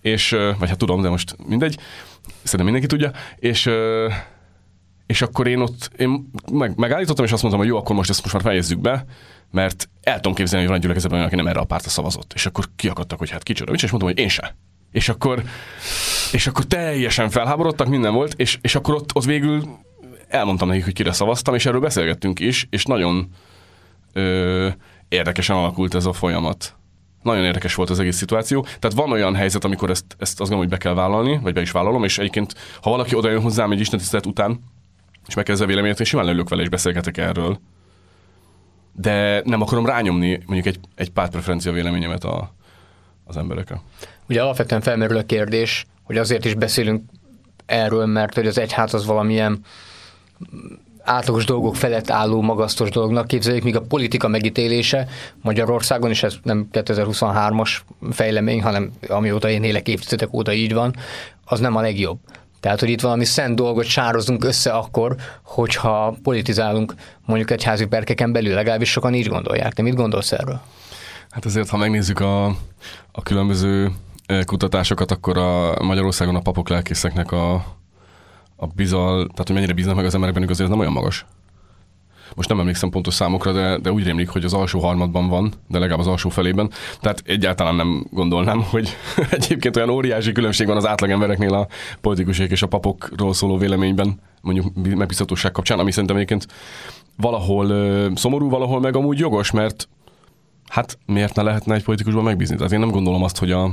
és, 0.01 0.31
vagy 0.59 0.69
hát 0.69 0.79
tudom, 0.79 1.03
de 1.03 1.09
most 1.09 1.37
mindegy, 1.47 1.79
szerintem 2.43 2.65
mindenki 2.65 2.87
tudja, 2.87 3.11
és 3.37 3.71
és 5.07 5.23
akkor 5.23 5.47
én 5.47 5.61
ott 5.61 5.91
én 5.97 6.31
meg, 6.53 6.77
megállítottam, 6.77 7.25
és 7.25 7.33
azt 7.33 7.43
mondtam, 7.43 7.65
hogy 7.65 7.73
jó, 7.73 7.79
akkor 7.79 7.97
most 7.97 8.11
ezt 8.11 8.23
most 8.23 8.35
már 8.35 8.43
fejezzük 8.43 8.81
be, 8.81 9.05
mert 9.51 9.89
el 10.03 10.15
tudom 10.15 10.35
képzelni, 10.35 10.59
hogy 10.59 10.67
van 10.67 10.77
egy 10.77 10.83
gyülekezetben 10.83 11.23
aki 11.23 11.37
nem 11.37 11.47
erre 11.47 11.61
a 11.61 11.65
pártra 11.65 11.91
szavazott. 11.91 12.33
És 12.35 12.47
akkor 12.47 12.65
kiakadtak, 12.77 13.19
hogy 13.19 13.31
hát 13.31 13.43
kicsoda, 13.43 13.73
és 13.73 13.91
mondtam, 13.91 14.13
hogy 14.13 14.19
én 14.19 14.29
se. 14.29 14.57
És 14.91 15.09
akkor, 15.09 15.43
és 16.33 16.47
akkor 16.47 16.65
teljesen 16.65 17.31
felháborodtak, 17.31 17.89
minden 17.89 18.13
volt, 18.13 18.35
és, 18.37 18.59
és 18.61 18.75
akkor 18.75 18.95
ott, 18.95 19.15
ott 19.15 19.25
végül 19.25 19.65
elmondtam 20.29 20.69
nekik, 20.69 20.85
hogy 20.85 20.93
kire 20.93 21.13
szavaztam, 21.13 21.55
és 21.55 21.67
erről 21.67 21.81
beszélgettünk 21.81 22.41
is, 22.41 22.67
és 22.71 22.85
nagyon 22.85 23.29
ö, 24.13 24.69
érdekesen 25.09 25.57
alakult 25.57 25.95
ez 25.95 26.07
a 26.07 26.13
folyamat. 26.13 26.75
Nagyon 27.23 27.45
érdekes 27.45 27.75
volt 27.75 27.91
az 27.91 27.99
egész 27.99 28.17
szituáció. 28.17 28.63
Tehát 28.63 28.97
van 28.97 29.13
olyan 29.13 29.35
helyzet, 29.35 29.65
amikor 29.65 29.91
ezt, 29.91 30.05
ezt 30.19 30.41
azt 30.41 30.51
gondolom, 30.51 30.59
hogy 30.59 30.69
be 30.69 30.77
kell 30.77 30.95
vállalni, 30.95 31.39
vagy 31.43 31.53
be 31.53 31.61
is 31.61 31.71
vállalom, 31.71 32.05
és 32.05 32.19
egyébként, 32.19 32.55
ha 32.83 32.91
valaki 32.91 33.15
oda 33.15 33.31
jön 33.31 33.43
hozzám 33.43 33.71
egy 33.71 33.81
istentisztelet 33.81 34.27
után, 34.27 34.61
és 35.27 35.35
megkezdve 35.35 35.65
a 35.65 35.69
véleményet, 35.69 36.01
én 36.01 36.07
simán 36.07 36.25
leülök 36.25 36.49
vele, 36.49 36.63
és 36.63 36.69
beszélgetek 36.69 37.17
erről. 37.17 37.61
De 38.93 39.43
nem 39.45 39.61
akarom 39.61 39.87
rányomni 39.87 40.43
mondjuk 40.47 40.67
egy, 40.67 40.81
egy 40.95 41.11
pártpreferencia 41.11 41.73
véleményemet 41.73 42.25
a, 42.25 42.55
az 43.25 43.37
emberekre. 43.37 43.81
Ugye 44.29 44.43
alapvetően 44.43 44.81
felmerül 44.81 45.17
a 45.17 45.23
kérdés, 45.23 45.87
hogy 46.03 46.19
azért 46.19 46.45
is 46.45 46.55
beszélünk 46.55 47.03
erről, 47.67 48.07
mert 48.07 48.35
hogy 48.35 48.47
az 48.47 48.59
egyház 48.59 48.95
az 48.95 49.07
valamilyen 49.07 49.61
átlagos 51.03 51.45
dolgok 51.45 51.77
felett 51.77 52.11
álló 52.11 52.41
magasztos 52.41 52.91
dolognak 52.91 53.27
képzeljük, 53.27 53.63
míg 53.63 53.77
a 53.77 53.81
politika 53.81 54.29
megítélése 54.29 55.09
Magyarországon, 55.43 56.11
és 56.11 56.23
ez 56.23 56.35
nem 56.43 56.69
2023-as 56.73 57.79
fejlemény, 58.11 58.63
hanem 58.63 58.91
amióta 59.09 59.49
én 59.51 59.63
élek 59.63 59.89
évtizedek 59.89 60.33
óta 60.33 60.53
így 60.53 60.75
van, 60.75 60.95
az 61.45 61.61
nem 61.61 61.77
a 61.77 61.81
legjobb. 61.81 62.19
Tehát, 62.61 62.81
hogy 62.81 62.89
itt 62.89 63.01
valami 63.01 63.25
szent 63.25 63.57
dolgot 63.57 63.85
sározunk 63.85 64.45
össze 64.45 64.71
akkor, 64.73 65.17
hogyha 65.43 66.17
politizálunk 66.23 66.95
mondjuk 67.27 67.51
egy 67.51 67.65
házi 67.65 67.87
perkeken 67.87 68.33
belül, 68.33 68.55
legalábbis 68.55 68.91
sokan 68.91 69.15
így 69.15 69.29
gondolják. 69.29 69.73
Te 69.73 69.83
mit 69.83 69.95
gondolsz 69.95 70.33
erről? 70.33 70.61
Hát 71.31 71.45
azért, 71.45 71.69
ha 71.69 71.77
megnézzük 71.77 72.21
a, 72.21 72.45
a 73.13 73.23
különböző 73.23 73.91
kutatásokat, 74.45 75.11
akkor 75.11 75.39
a 75.39 75.83
Magyarországon 75.83 76.35
a 76.35 76.41
papok 76.41 76.69
lelkészeknek 76.69 77.33
a, 77.33 77.55
a 78.57 78.67
bizal, 78.67 79.17
tehát 79.17 79.47
hogy 79.47 79.55
mennyire 79.55 79.73
bíznak 79.73 79.97
meg 79.97 80.05
az 80.05 80.15
emberekben, 80.15 80.49
azért 80.49 80.71
nem 80.71 80.79
olyan 80.79 80.93
magas. 80.93 81.27
Most 82.35 82.49
nem 82.49 82.61
emlékszem 82.61 82.91
pontos 82.91 83.15
számokra, 83.15 83.53
de, 83.53 83.79
de 83.79 83.93
úgy 83.93 84.05
rémlik, 84.05 84.29
hogy 84.29 84.45
az 84.45 84.55
alsó 84.55 84.81
harmadban 84.81 85.29
van, 85.29 85.53
de 85.69 85.79
legalább 85.79 86.01
az 86.01 86.07
alsó 86.07 86.29
felében. 86.29 86.71
Tehát 87.01 87.23
egyáltalán 87.27 87.75
nem 87.75 88.07
gondolnám, 88.11 88.63
hogy 88.63 88.97
egyébként 89.31 89.77
olyan 89.77 89.91
óriási 89.91 90.33
különbség 90.33 90.67
van 90.67 90.77
az 90.77 90.87
átlagembereknél 90.87 91.55
a 91.55 91.67
politikusok 92.01 92.51
és 92.51 92.63
a 92.63 92.67
papokról 92.67 93.33
szóló 93.33 93.57
véleményben, 93.57 94.21
mondjuk 94.43 94.67
megbízhatóság 94.97 95.53
kapcsán, 95.53 95.79
ami 95.79 95.91
szerintem 95.91 96.17
egyébként 96.17 96.47
valahol 97.17 97.69
ö, 97.69 98.09
szomorú, 98.15 98.49
valahol 98.49 98.81
meg 98.81 98.97
amúgy 98.97 99.19
jogos, 99.19 99.51
mert 99.51 99.89
hát 100.69 100.99
miért 101.07 101.35
ne 101.35 101.43
lehetne 101.43 101.75
egy 101.75 101.85
politikusban 101.85 102.25
megbízni? 102.25 102.57
Tehát 102.57 102.73
én 102.73 102.79
nem 102.79 102.91
gondolom 102.91 103.23
azt, 103.23 103.39
hogy 103.39 103.51
a 103.51 103.71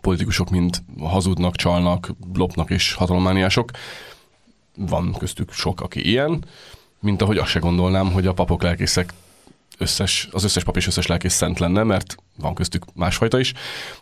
politikusok 0.00 0.50
mind 0.50 0.82
hazudnak, 1.00 1.56
csalnak, 1.56 2.10
lopnak 2.34 2.70
és 2.70 2.94
hatalommániások. 2.94 3.70
van 4.76 5.14
köztük 5.18 5.52
sok, 5.52 5.80
aki 5.80 6.08
ilyen, 6.08 6.44
mint 7.00 7.22
ahogy 7.22 7.38
azt 7.38 7.50
se 7.50 7.58
gondolnám, 7.58 8.12
hogy 8.12 8.26
a 8.26 8.32
papok 8.32 8.62
lelkészek 8.62 9.12
összes, 9.78 10.28
az 10.30 10.44
összes 10.44 10.64
pap 10.64 10.76
és 10.76 10.86
összes 10.86 11.06
lelkész 11.06 11.34
szent 11.34 11.58
lenne, 11.58 11.82
mert 11.82 12.16
van 12.36 12.54
köztük 12.54 12.84
másfajta 12.94 13.38
is. 13.38 13.52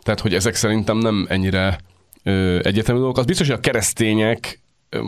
Tehát, 0.01 0.19
hogy 0.19 0.33
ezek 0.33 0.55
szerintem 0.55 0.97
nem 0.97 1.25
ennyire 1.29 1.79
ö, 2.23 2.59
egyetemű 2.63 2.97
dolgok. 2.97 3.17
Az 3.17 3.25
biztos, 3.25 3.47
hogy 3.47 3.55
a 3.55 3.59
keresztények 3.59 4.61
ö, 4.89 5.01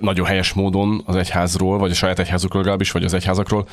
nagyon 0.00 0.26
helyes 0.26 0.52
módon 0.52 1.02
az 1.04 1.16
egyházról, 1.16 1.78
vagy 1.78 1.90
a 1.90 1.94
saját 1.94 2.18
egyházukról 2.18 2.60
legalábbis, 2.60 2.90
vagy 2.90 3.04
az 3.04 3.14
egyházakról 3.14 3.68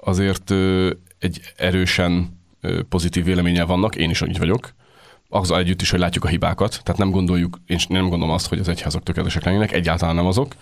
azért 0.00 0.50
ö, 0.50 0.90
egy 1.18 1.40
erősen 1.56 2.40
ö, 2.60 2.82
pozitív 2.82 3.24
véleménnyel 3.24 3.66
vannak, 3.66 3.96
én 3.96 4.10
is 4.10 4.20
így 4.20 4.38
vagyok, 4.38 4.74
azzal 5.30 5.58
együtt 5.58 5.82
is, 5.82 5.90
hogy 5.90 5.98
látjuk 5.98 6.24
a 6.24 6.28
hibákat, 6.28 6.80
tehát 6.82 7.00
nem 7.00 7.10
gondoljuk, 7.10 7.58
én 7.66 7.78
nem 7.88 8.08
gondolom 8.08 8.34
azt, 8.34 8.46
hogy 8.46 8.58
az 8.58 8.68
egyházak 8.68 9.02
tökéletesek 9.02 9.44
lennének, 9.44 9.72
egyáltalán 9.72 10.14
nem 10.14 10.26
azok, 10.26 10.54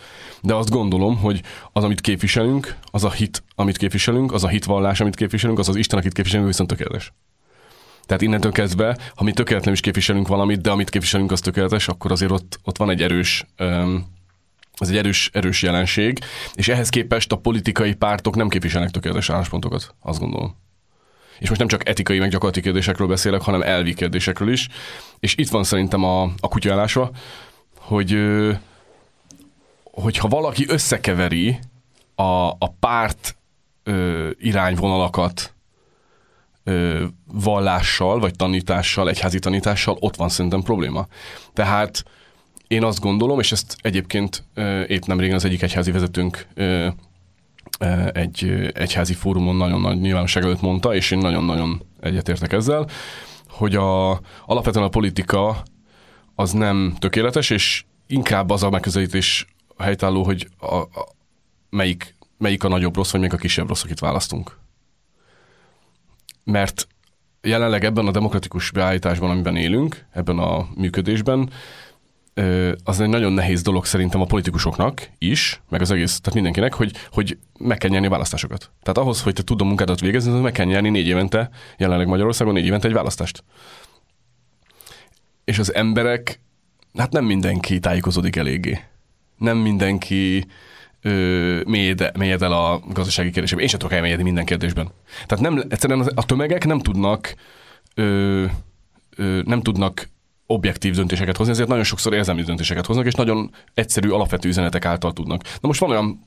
de 0.42 0.54
azt 0.54 0.70
gondolom, 0.70 1.16
hogy 1.16 1.42
az, 1.72 1.84
amit 1.84 2.00
képviselünk, 2.00 2.76
az 2.90 3.04
a 3.04 3.10
hit, 3.10 3.42
amit 3.54 3.76
képviselünk, 3.76 4.32
az 4.32 4.44
a 4.44 4.48
hitvallás, 4.48 5.00
amit 5.00 5.16
képviselünk, 5.16 5.58
az 5.58 5.68
az 5.68 5.76
Isten, 5.76 5.98
akit 5.98 6.12
képviselünk, 6.12 6.48
viszont 6.48 6.68
tökéletes. 6.68 7.12
Tehát 8.06 8.22
innentől 8.22 8.52
kezdve, 8.52 8.98
ha 9.14 9.24
mi 9.24 9.32
tökéletlen 9.32 9.74
is 9.74 9.80
képviselünk 9.80 10.28
valamit, 10.28 10.60
de 10.60 10.70
amit 10.70 10.90
képviselünk, 10.90 11.32
az 11.32 11.40
tökéletes, 11.40 11.88
akkor 11.88 12.12
azért 12.12 12.30
ott, 12.30 12.60
ott 12.64 12.76
van 12.76 12.90
egy 12.90 13.02
erős 13.02 13.46
um, 13.58 14.16
ez 14.80 14.88
egy 14.88 14.96
erős, 14.96 15.30
erős 15.32 15.62
jelenség, 15.62 16.18
és 16.54 16.68
ehhez 16.68 16.88
képest 16.88 17.32
a 17.32 17.36
politikai 17.36 17.94
pártok 17.94 18.36
nem 18.36 18.48
képviselnek 18.48 18.90
tökéletes 18.90 19.30
álláspontokat, 19.30 19.94
azt 20.00 20.18
gondolom. 20.18 20.56
És 21.38 21.48
most 21.48 21.60
nem 21.60 21.68
csak 21.68 21.88
etikai, 21.88 22.18
meg 22.18 22.30
gyakorlati 22.30 22.60
kérdésekről 22.60 23.08
beszélek, 23.08 23.40
hanem 23.40 23.62
elvi 23.62 23.94
kérdésekről 23.94 24.52
is. 24.52 24.68
És 25.20 25.34
itt 25.36 25.48
van 25.48 25.64
szerintem 25.64 26.04
a, 26.04 26.22
a 26.22 26.48
kutyállása, 26.48 27.10
hogy 27.78 28.18
hogyha 29.82 30.28
valaki 30.28 30.64
összekeveri 30.68 31.58
a, 32.14 32.48
a 32.48 32.74
párt 32.80 33.36
ö, 33.82 34.30
irányvonalakat 34.38 35.54
ö, 36.64 37.04
vallással, 37.32 38.18
vagy 38.18 38.36
tanítással, 38.36 39.08
egyházi 39.08 39.38
tanítással, 39.38 39.96
ott 40.00 40.16
van 40.16 40.28
szerintem 40.28 40.62
probléma. 40.62 41.06
Tehát 41.52 42.04
én 42.68 42.84
azt 42.84 43.00
gondolom, 43.00 43.40
és 43.40 43.52
ezt 43.52 43.76
egyébként 43.80 44.44
épp 44.86 45.02
nem 45.02 45.20
régen 45.20 45.34
az 45.34 45.44
egyik 45.44 45.62
egyházi 45.62 45.90
vezetőnk 45.90 46.46
egy 48.12 48.70
egyházi 48.74 49.14
fórumon 49.14 49.56
nagyon 49.56 49.80
nagy 49.80 50.00
nyilvánosság 50.00 50.42
előtt 50.42 50.60
mondta, 50.60 50.94
és 50.94 51.10
én 51.10 51.18
nagyon-nagyon 51.18 51.82
egyetértek 52.00 52.52
ezzel, 52.52 52.88
hogy 53.48 53.74
a, 53.74 54.10
alapvetően 54.46 54.84
a 54.84 54.88
politika 54.88 55.62
az 56.34 56.52
nem 56.52 56.94
tökéletes, 56.98 57.50
és 57.50 57.84
inkább 58.06 58.50
az 58.50 58.62
a 58.62 58.70
megközelítés 58.70 59.46
helytálló, 59.78 60.24
hogy 60.24 60.48
a, 60.58 60.74
a, 60.76 60.88
melyik, 61.70 62.16
melyik 62.38 62.64
a 62.64 62.68
nagyobb 62.68 62.96
rossz, 62.96 63.10
vagy 63.10 63.20
melyik 63.20 63.34
a 63.34 63.38
kisebb 63.38 63.68
rossz, 63.68 63.84
akit 63.84 63.98
választunk. 63.98 64.58
Mert 66.44 66.88
jelenleg 67.42 67.84
ebben 67.84 68.06
a 68.06 68.10
demokratikus 68.10 68.70
beállításban, 68.70 69.30
amiben 69.30 69.56
élünk, 69.56 70.04
ebben 70.12 70.38
a 70.38 70.68
működésben, 70.74 71.50
az 72.84 73.00
egy 73.00 73.08
nagyon 73.08 73.32
nehéz 73.32 73.62
dolog 73.62 73.84
szerintem 73.84 74.20
a 74.20 74.24
politikusoknak 74.24 75.08
is, 75.18 75.60
meg 75.68 75.80
az 75.80 75.90
egész, 75.90 76.20
tehát 76.20 76.34
mindenkinek, 76.34 76.74
hogy, 76.74 76.92
hogy 77.10 77.38
meg 77.58 77.78
kell 77.78 77.90
nyerni 77.90 78.06
a 78.06 78.10
választásokat. 78.10 78.70
Tehát 78.82 78.98
ahhoz, 78.98 79.22
hogy 79.22 79.32
te 79.32 79.42
tud 79.42 79.62
munkádat 79.62 80.00
végezni, 80.00 80.40
meg 80.40 80.52
kell 80.52 80.66
nyerni 80.66 80.88
négy 80.88 81.06
évente, 81.06 81.50
jelenleg 81.78 82.06
Magyarországon 82.06 82.54
négy 82.54 82.64
évente 82.64 82.88
egy 82.88 82.94
választást. 82.94 83.44
És 85.44 85.58
az 85.58 85.74
emberek, 85.74 86.40
hát 86.94 87.12
nem 87.12 87.24
mindenki 87.24 87.78
tájékozódik 87.78 88.36
eléggé. 88.36 88.80
Nem 89.36 89.56
mindenki 89.56 90.46
ö, 91.02 91.60
mélyed, 91.66 92.16
mélyed 92.16 92.42
el 92.42 92.52
a 92.52 92.80
gazdasági 92.88 93.30
kérdésében. 93.30 93.62
Én 93.62 93.70
sem 93.70 93.78
tudok 93.78 93.94
elmélyedni 93.94 94.24
minden 94.24 94.44
kérdésben. 94.44 94.90
Tehát 95.26 95.44
nem, 95.44 95.62
egyszerűen 95.68 96.00
a 96.00 96.24
tömegek 96.24 96.64
nem 96.64 96.78
tudnak 96.78 97.34
ö, 97.94 98.44
ö, 99.16 99.40
nem 99.44 99.62
tudnak 99.62 100.08
objektív 100.50 100.94
döntéseket 100.94 101.36
hozni, 101.36 101.52
ezért 101.52 101.68
nagyon 101.68 101.84
sokszor 101.84 102.12
érzelmi 102.12 102.42
döntéseket 102.42 102.86
hoznak, 102.86 103.06
és 103.06 103.14
nagyon 103.14 103.50
egyszerű, 103.74 104.08
alapvető 104.08 104.48
üzenetek 104.48 104.84
által 104.84 105.12
tudnak. 105.12 105.42
Na 105.42 105.68
most 105.68 105.80
van 105.80 105.90
olyan 105.90 106.22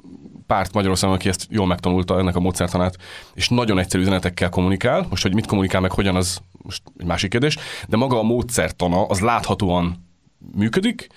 párt 0.48 0.74
Magyarországon, 0.74 1.16
aki 1.16 1.30
ezt 1.30 1.48
jól 1.50 1.68
megtanulta, 1.68 2.20
ennek 2.20 2.36
a 2.36 2.40
módszertanát, 2.40 2.98
és 3.34 3.50
nagyon 3.50 3.80
egyszerű 3.80 4.04
üzenetekkel 4.04 4.50
kommunikál. 4.50 5.06
Most, 5.10 5.24
hogy 5.24 5.34
mit 5.34 5.46
kommunikál 5.46 5.82
meg, 5.82 5.92
hogyan, 5.92 6.16
az 6.16 6.42
most 6.52 6.82
egy 6.98 7.06
másik 7.06 7.30
kérdés, 7.30 7.58
de 7.88 7.98
maga 7.98 8.20
a 8.20 8.24
módszertana 8.24 9.06
az 9.06 9.20
láthatóan 9.20 10.08
működik, 10.56 11.08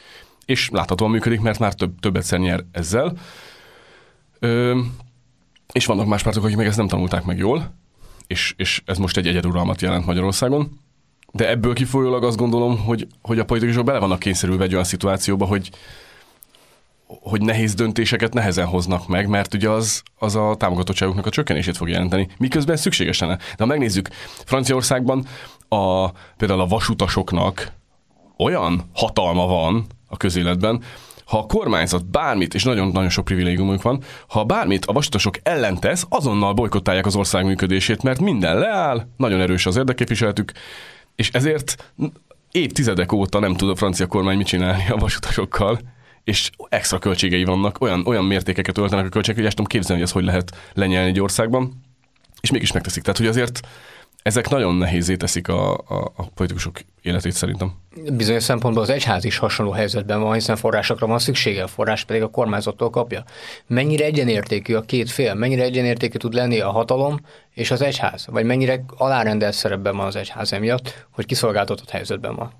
és 0.45 0.69
láthatóan 0.71 1.11
működik, 1.11 1.40
mert 1.40 1.59
már 1.59 1.75
több, 1.75 2.01
több 2.01 2.17
egyszer 2.17 2.38
nyer 2.38 2.64
ezzel. 2.73 3.17
Ö, 4.38 4.81
és 5.73 5.87
vannak 5.87 6.07
más 6.07 6.23
pártok, 6.23 6.45
akik 6.45 6.57
meg 6.57 6.67
ezt 6.67 6.77
nem 6.77 6.88
tanulták 6.88 7.25
meg 7.25 7.38
jól, 7.38 7.75
és, 8.27 8.55
és 8.57 8.83
ez 8.85 8.99
most 8.99 9.17
egy 9.17 9.27
egyeduralmat 9.27 9.81
jelent 9.81 10.07
Magyarországon. 10.07 10.81
De 11.37 11.49
ebből 11.49 11.75
kifolyólag 11.75 12.25
azt 12.25 12.37
gondolom, 12.37 12.79
hogy, 12.79 13.07
hogy 13.23 13.38
a 13.38 13.44
politikusok 13.44 13.85
bele 13.85 13.99
vannak 13.99 14.18
kényszerülve 14.18 14.64
egy 14.64 14.73
olyan 14.73 14.85
szituációba, 14.85 15.47
hogy, 15.47 15.70
hogy 17.07 17.42
nehéz 17.42 17.75
döntéseket 17.75 18.35
nehezen 18.35 18.66
hoznak 18.66 19.09
meg, 19.09 19.29
mert 19.29 19.55
ugye 19.55 19.70
az, 19.70 20.03
az 20.18 20.37
a 20.37 20.55
támogatottságuknak 20.59 21.27
a 21.27 21.31
csökkenését 21.31 21.77
fog 21.77 21.88
jelenteni, 21.88 22.29
miközben 22.38 22.77
szükséges 22.77 23.18
lenne. 23.18 23.37
De 23.37 23.55
ha 23.59 23.66
megnézzük, 23.66 24.09
Franciaországban 24.44 25.27
a, 25.68 26.09
például 26.37 26.61
a 26.61 26.66
vasutasoknak 26.66 27.73
olyan 28.38 28.90
hatalma 28.92 29.47
van 29.47 29.87
a 30.09 30.16
közéletben, 30.16 30.83
ha 31.25 31.38
a 31.38 31.47
kormányzat 31.47 32.07
bármit, 32.07 32.55
és 32.55 32.64
nagyon-nagyon 32.64 33.11
sok 33.11 33.25
privilégiumunk 33.25 33.83
van, 33.83 34.03
ha 34.29 34.44
bármit 34.44 34.85
a 34.85 34.92
vasutasok 34.92 35.35
ellen 35.42 35.81
tesz, 35.81 36.07
azonnal 36.09 36.53
bolykottálják 36.53 37.07
az 37.07 37.16
ország 37.16 37.44
működését, 37.44 38.03
mert 38.03 38.20
minden 38.20 38.59
leáll, 38.59 39.07
nagyon 39.16 39.40
erős 39.40 39.66
az 39.66 39.77
érdekképviseletük, 39.77 40.53
és 41.16 41.31
ezért 41.31 41.92
évtizedek 42.50 43.12
óta 43.12 43.38
nem 43.38 43.55
tud 43.55 43.68
a 43.68 43.77
francia 43.77 44.07
kormány 44.07 44.37
mit 44.37 44.46
csinálni 44.46 44.88
a 44.88 44.96
vasutasokkal, 44.96 45.79
és 46.24 46.50
extra 46.68 46.98
költségei 46.98 47.44
vannak, 47.44 47.81
olyan, 47.81 48.07
olyan 48.07 48.24
mértékeket 48.24 48.79
öltenek 48.79 49.07
a 49.07 49.09
költségek, 49.09 49.37
hogy 49.37 49.46
ezt 49.46 49.57
tudom 49.57 49.70
képzelni, 49.70 50.00
hogy 50.00 50.11
ez 50.11 50.16
hogy 50.16 50.24
lehet 50.24 50.70
lenyelni 50.72 51.09
egy 51.09 51.20
országban, 51.20 51.83
és 52.40 52.50
mégis 52.50 52.72
megteszik. 52.72 53.03
Tehát, 53.03 53.18
hogy 53.18 53.27
azért 53.27 53.61
ezek 54.24 54.48
nagyon 54.48 54.74
nehézé 54.74 55.16
teszik 55.16 55.48
a, 55.48 55.72
a, 55.74 56.12
a 56.16 56.26
politikusok 56.34 56.80
életét 57.02 57.32
szerintem. 57.32 57.72
Bizonyos 58.12 58.42
szempontból 58.42 58.82
az 58.82 58.90
egyház 58.90 59.24
is 59.24 59.37
hasonló 59.37 59.72
helyzetben 59.72 60.20
van, 60.20 60.34
hiszen 60.34 60.56
forrásokra 60.56 61.06
van 61.06 61.18
szüksége, 61.18 61.62
a 61.62 61.66
forrás 61.66 62.04
pedig 62.04 62.22
a 62.22 62.28
kormányzattól 62.28 62.90
kapja. 62.90 63.24
Mennyire 63.66 64.04
egyenértékű 64.04 64.74
a 64.74 64.80
két 64.80 65.10
fél, 65.10 65.34
mennyire 65.34 65.62
egyenértékű 65.62 66.18
tud 66.18 66.34
lenni 66.34 66.60
a 66.60 66.70
hatalom 66.70 67.20
és 67.50 67.70
az 67.70 67.82
egyház, 67.82 68.26
vagy 68.30 68.44
mennyire 68.44 68.84
alárendelt 68.96 69.54
szerepben 69.54 69.96
van 69.96 70.06
az 70.06 70.16
egyház 70.16 70.52
emiatt, 70.52 71.06
hogy 71.10 71.26
kiszolgáltatott 71.26 71.90
helyzetben 71.90 72.34
van? 72.34 72.52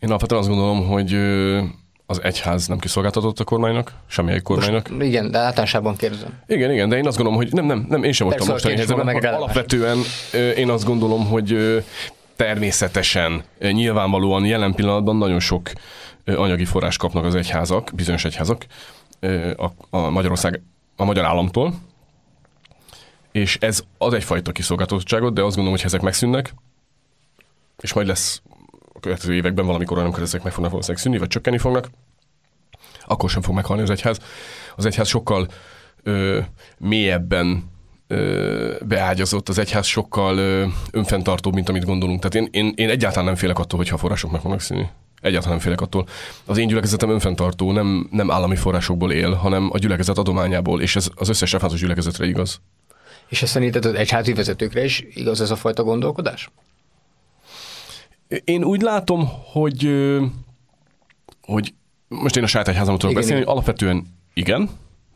Én 0.00 0.08
alapvetően 0.08 0.40
azt 0.40 0.50
gondolom, 0.50 0.86
hogy 0.86 1.10
az 2.10 2.22
egyház 2.22 2.66
nem 2.66 2.78
kiszolgáltatott 2.78 3.38
a 3.38 3.44
kormánynak, 3.44 3.92
semmelyik 4.06 4.42
kormánynak. 4.42 4.88
Most, 4.88 5.02
igen, 5.02 5.30
de 5.30 5.38
általánosában 5.38 5.96
kérdezem. 5.96 6.38
Igen, 6.46 6.70
igen, 6.70 6.88
de 6.88 6.96
én 6.96 7.06
azt 7.06 7.16
gondolom, 7.16 7.40
hogy 7.40 7.52
nem, 7.52 7.64
nem, 7.64 7.86
nem 7.88 8.04
én 8.04 8.12
sem 8.12 8.26
voltam 8.26 8.46
mostani 8.46 8.74
helyzetben. 8.74 9.34
Alapvetően 9.34 9.98
én 10.56 10.70
azt 10.70 10.84
gondolom, 10.84 11.26
hogy 11.26 11.82
természetesen, 12.36 13.42
nyilvánvalóan 13.58 14.44
jelen 14.44 14.74
pillanatban 14.74 15.16
nagyon 15.16 15.40
sok 15.40 15.70
anyagi 16.24 16.64
forrás 16.64 16.96
kapnak 16.96 17.24
az 17.24 17.34
egyházak, 17.34 17.90
bizonyos 17.94 18.24
egyházak 18.24 18.66
a, 19.56 19.66
a 19.90 20.10
Magyarország, 20.10 20.60
a 20.96 21.04
magyar 21.04 21.24
államtól, 21.24 21.74
és 23.32 23.58
ez 23.60 23.82
az 23.98 24.12
egyfajta 24.12 24.52
kiszolgáltatottságot, 24.52 25.34
de 25.34 25.42
azt 25.42 25.54
gondolom, 25.54 25.78
hogy 25.78 25.86
ezek 25.86 26.00
megszűnnek, 26.00 26.54
és 27.80 27.92
majd 27.92 28.06
lesz 28.06 28.42
a 28.98 29.00
következő 29.00 29.34
években 29.34 29.66
valamikor, 29.66 29.98
amikor 29.98 30.22
ezek 30.22 30.42
meg 30.42 30.52
fognak 30.52 30.70
valószínűleg 30.70 31.02
szűnni, 31.02 31.18
vagy 31.18 31.28
csökkenni 31.28 31.58
fognak, 31.58 31.90
akkor 33.06 33.30
sem 33.30 33.42
fog 33.42 33.54
meghalni 33.54 33.82
az 33.82 33.90
egyház. 33.90 34.18
Az 34.76 34.86
egyház 34.86 35.08
sokkal 35.08 35.48
ö, 36.02 36.40
mélyebben 36.78 37.70
ö, 38.06 38.74
beágyazott, 38.86 39.48
az 39.48 39.58
egyház 39.58 39.86
sokkal 39.86 40.38
ö, 40.38 40.66
önfenntartóbb, 40.90 41.54
mint 41.54 41.68
amit 41.68 41.84
gondolunk. 41.84 42.20
Tehát 42.20 42.48
én, 42.48 42.64
én, 42.64 42.72
én 42.76 42.88
egyáltalán 42.88 43.24
nem 43.24 43.34
félek 43.34 43.58
attól, 43.58 43.78
hogyha 43.78 43.94
a 43.94 43.98
források 43.98 44.30
meg 44.30 44.40
fognak 44.40 44.60
szűnni. 44.60 44.88
Egyáltalán 45.20 45.54
nem 45.54 45.64
félek 45.64 45.80
attól. 45.80 46.06
Az 46.44 46.58
én 46.58 46.66
gyülekezetem 46.66 47.10
önfenntartó, 47.10 47.72
nem, 47.72 48.08
nem 48.10 48.30
állami 48.30 48.56
forrásokból 48.56 49.12
él, 49.12 49.32
hanem 49.32 49.68
a 49.72 49.78
gyülekezet 49.78 50.18
adományából, 50.18 50.80
és 50.80 50.96
ez 50.96 51.08
az 51.14 51.28
összes 51.28 51.52
református 51.52 51.82
gyülekezetre 51.82 52.26
igaz. 52.26 52.60
És 53.28 53.42
ezt 53.42 53.52
szerinted 53.52 53.84
az 53.84 53.94
egyházi 53.94 54.32
vezetőkre 54.32 54.84
is 54.84 55.04
igaz 55.14 55.40
ez 55.40 55.50
a 55.50 55.56
fajta 55.56 55.82
gondolkodás? 55.82 56.50
Én 58.44 58.64
úgy 58.64 58.80
látom, 58.80 59.28
hogy, 59.52 59.90
hogy 61.42 61.74
most 62.08 62.36
én 62.36 62.42
a 62.42 62.46
saját 62.46 62.68
egyházamot 62.68 63.00
tudok 63.00 63.14
beszélni, 63.14 63.42
hogy 63.42 63.52
alapvetően 63.52 64.06
igen. 64.34 64.70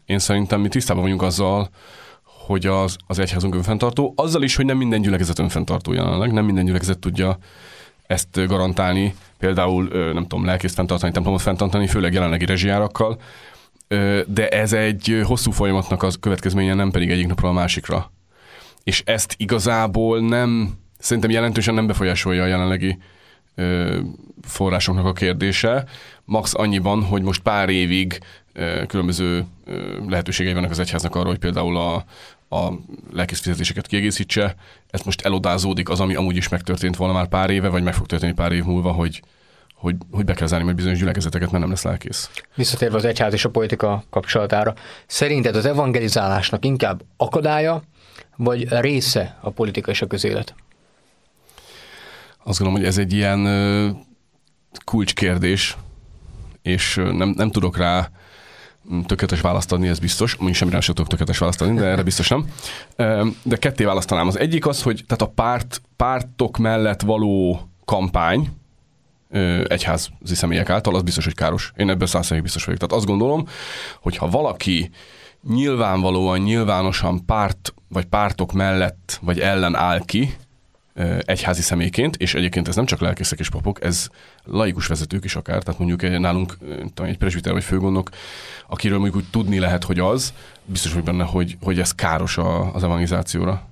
Én 0.06 0.18
szerintem 0.18 0.60
mi 0.60 0.68
tisztában 0.68 1.02
vagyunk 1.02 1.22
azzal, 1.22 1.68
hogy 2.22 2.66
az, 2.66 2.96
az 3.06 3.18
egyházunk 3.18 3.54
önfenntartó, 3.54 4.12
azzal 4.16 4.42
is, 4.42 4.56
hogy 4.56 4.64
nem 4.64 4.76
minden 4.76 5.00
gyülekezet 5.02 5.38
önfenntartó 5.38 5.92
jelenleg, 5.92 6.32
nem 6.32 6.44
minden 6.44 6.64
gyülekezet 6.64 6.98
tudja 6.98 7.38
ezt 8.06 8.46
garantálni, 8.46 9.14
például 9.38 9.88
nem 10.12 10.26
tudom, 10.26 10.44
lelkészt 10.44 10.74
fenntartani, 10.74 11.12
templomot 11.12 11.40
fenntartani, 11.40 11.86
főleg 11.86 12.12
jelenlegi 12.12 12.44
rezsijárakkal, 12.44 13.20
de 14.26 14.48
ez 14.48 14.72
egy 14.72 15.22
hosszú 15.24 15.50
folyamatnak 15.50 16.02
az 16.02 16.16
következménye, 16.20 16.74
nem 16.74 16.90
pedig 16.90 17.10
egyik 17.10 17.26
napról 17.26 17.50
a 17.50 17.54
másikra. 17.54 18.12
És 18.84 19.02
ezt 19.06 19.34
igazából 19.36 20.20
nem, 20.20 20.72
szerintem 21.02 21.30
jelentősen 21.30 21.74
nem 21.74 21.86
befolyásolja 21.86 22.42
a 22.42 22.46
jelenlegi 22.46 22.98
forrásoknak 24.42 25.06
a 25.06 25.12
kérdése. 25.12 25.84
Max 26.24 26.54
annyiban, 26.54 27.04
hogy 27.04 27.22
most 27.22 27.42
pár 27.42 27.68
évig 27.68 28.18
különböző 28.86 29.44
lehetőségei 30.08 30.52
vannak 30.52 30.70
az 30.70 30.78
egyháznak 30.78 31.14
arra, 31.14 31.28
hogy 31.28 31.38
például 31.38 31.76
a, 31.76 32.04
a 32.56 32.72
lelkész 33.12 33.40
fizetéseket 33.40 33.86
kiegészítse. 33.86 34.54
Ez 34.90 35.00
most 35.00 35.20
elodázódik 35.20 35.88
az, 35.88 36.00
ami 36.00 36.14
amúgy 36.14 36.36
is 36.36 36.48
megtörtént 36.48 36.96
volna 36.96 37.14
már 37.14 37.28
pár 37.28 37.50
éve, 37.50 37.68
vagy 37.68 37.82
meg 37.82 37.94
fog 37.94 38.06
történni 38.06 38.32
pár 38.32 38.52
év 38.52 38.64
múlva, 38.64 38.92
hogy, 38.92 39.22
hogy, 39.74 39.96
hogy 40.10 40.24
be 40.24 40.34
kell 40.34 40.46
zárni 40.46 40.64
majd 40.64 40.76
bizonyos 40.76 40.98
gyülekezeteket, 40.98 41.50
mert 41.50 41.62
nem 41.62 41.72
lesz 41.72 41.84
lelkész. 41.84 42.30
Visszatérve 42.54 42.96
az 42.96 43.04
egyház 43.04 43.32
és 43.32 43.44
a 43.44 43.50
politika 43.50 44.04
kapcsolatára, 44.10 44.74
szerinted 45.06 45.56
az 45.56 45.66
evangelizálásnak 45.66 46.64
inkább 46.64 47.02
akadálya, 47.16 47.82
vagy 48.36 48.66
része 48.68 49.38
a 49.40 49.50
politika 49.50 49.90
és 49.90 50.02
a 50.02 50.06
közélet? 50.06 50.54
Azt 52.44 52.58
gondolom, 52.58 52.80
hogy 52.80 52.90
ez 52.90 52.98
egy 52.98 53.12
ilyen 53.12 53.46
kulcskérdés, 54.84 55.76
és 56.62 56.94
nem, 56.94 57.28
nem 57.36 57.50
tudok 57.50 57.76
rá 57.76 58.10
tökéletes 59.06 59.40
választ 59.40 59.72
adni, 59.72 59.88
ez 59.88 59.98
biztos. 59.98 60.34
Mondjuk 60.34 60.56
semmire 60.56 60.80
sem 60.80 60.94
tudok 60.94 61.10
tökéletes 61.10 61.38
választ 61.38 61.62
adni, 61.62 61.78
de 61.78 61.84
erre 61.84 62.02
biztos 62.02 62.28
nem. 62.28 62.46
De 63.42 63.56
ketté 63.56 63.84
választanám. 63.84 64.26
Az 64.26 64.38
egyik 64.38 64.66
az, 64.66 64.82
hogy 64.82 65.04
tehát 65.06 65.22
a 65.22 65.34
párt, 65.34 65.82
pártok 65.96 66.58
mellett 66.58 67.00
való 67.00 67.60
kampány, 67.84 68.48
egyházi 69.66 70.08
személyek 70.24 70.70
által, 70.70 70.94
az 70.94 71.02
biztos, 71.02 71.24
hogy 71.24 71.34
káros. 71.34 71.72
Én 71.76 71.90
ebben 71.90 72.06
százszerűen 72.06 72.42
biztos 72.42 72.64
vagyok. 72.64 72.80
Tehát 72.80 72.96
azt 72.96 73.06
gondolom, 73.06 73.46
hogy 74.00 74.16
ha 74.16 74.28
valaki 74.28 74.90
nyilvánvalóan, 75.48 76.38
nyilvánosan 76.38 77.24
párt 77.24 77.74
vagy 77.88 78.04
pártok 78.04 78.52
mellett 78.52 79.18
vagy 79.22 79.40
ellen 79.40 79.74
áll 79.74 80.04
ki, 80.04 80.34
egyházi 81.24 81.62
személyként, 81.62 82.16
és 82.16 82.34
egyébként 82.34 82.68
ez 82.68 82.76
nem 82.76 82.84
csak 82.84 83.00
lelkészek 83.00 83.38
és 83.38 83.48
papok, 83.48 83.82
ez 83.84 84.08
laikus 84.44 84.86
vezetők 84.86 85.24
is 85.24 85.36
akár, 85.36 85.62
tehát 85.62 85.78
mondjuk 85.78 86.02
egy, 86.02 86.20
nálunk 86.20 86.58
egy 86.94 87.18
presbiter 87.18 87.52
vagy 87.52 87.64
főgondnok, 87.64 88.10
akiről 88.66 88.98
mondjuk 88.98 89.22
úgy 89.22 89.30
tudni 89.30 89.58
lehet, 89.58 89.84
hogy 89.84 89.98
az, 89.98 90.32
biztos 90.64 90.92
vagy 90.92 91.02
benne, 91.02 91.24
hogy, 91.24 91.56
hogy 91.62 91.80
ez 91.80 91.94
káros 91.94 92.38
a, 92.38 92.74
az 92.74 92.84
evangelizációra. 92.84 93.68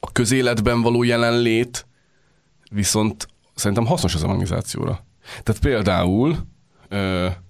A 0.00 0.12
közéletben 0.12 0.82
való 0.82 1.02
jelenlét 1.02 1.86
viszont 2.70 3.28
szerintem 3.54 3.86
hasznos 3.86 4.14
az 4.14 4.24
evangelizációra. 4.24 5.04
Tehát 5.42 5.60
például 5.60 6.36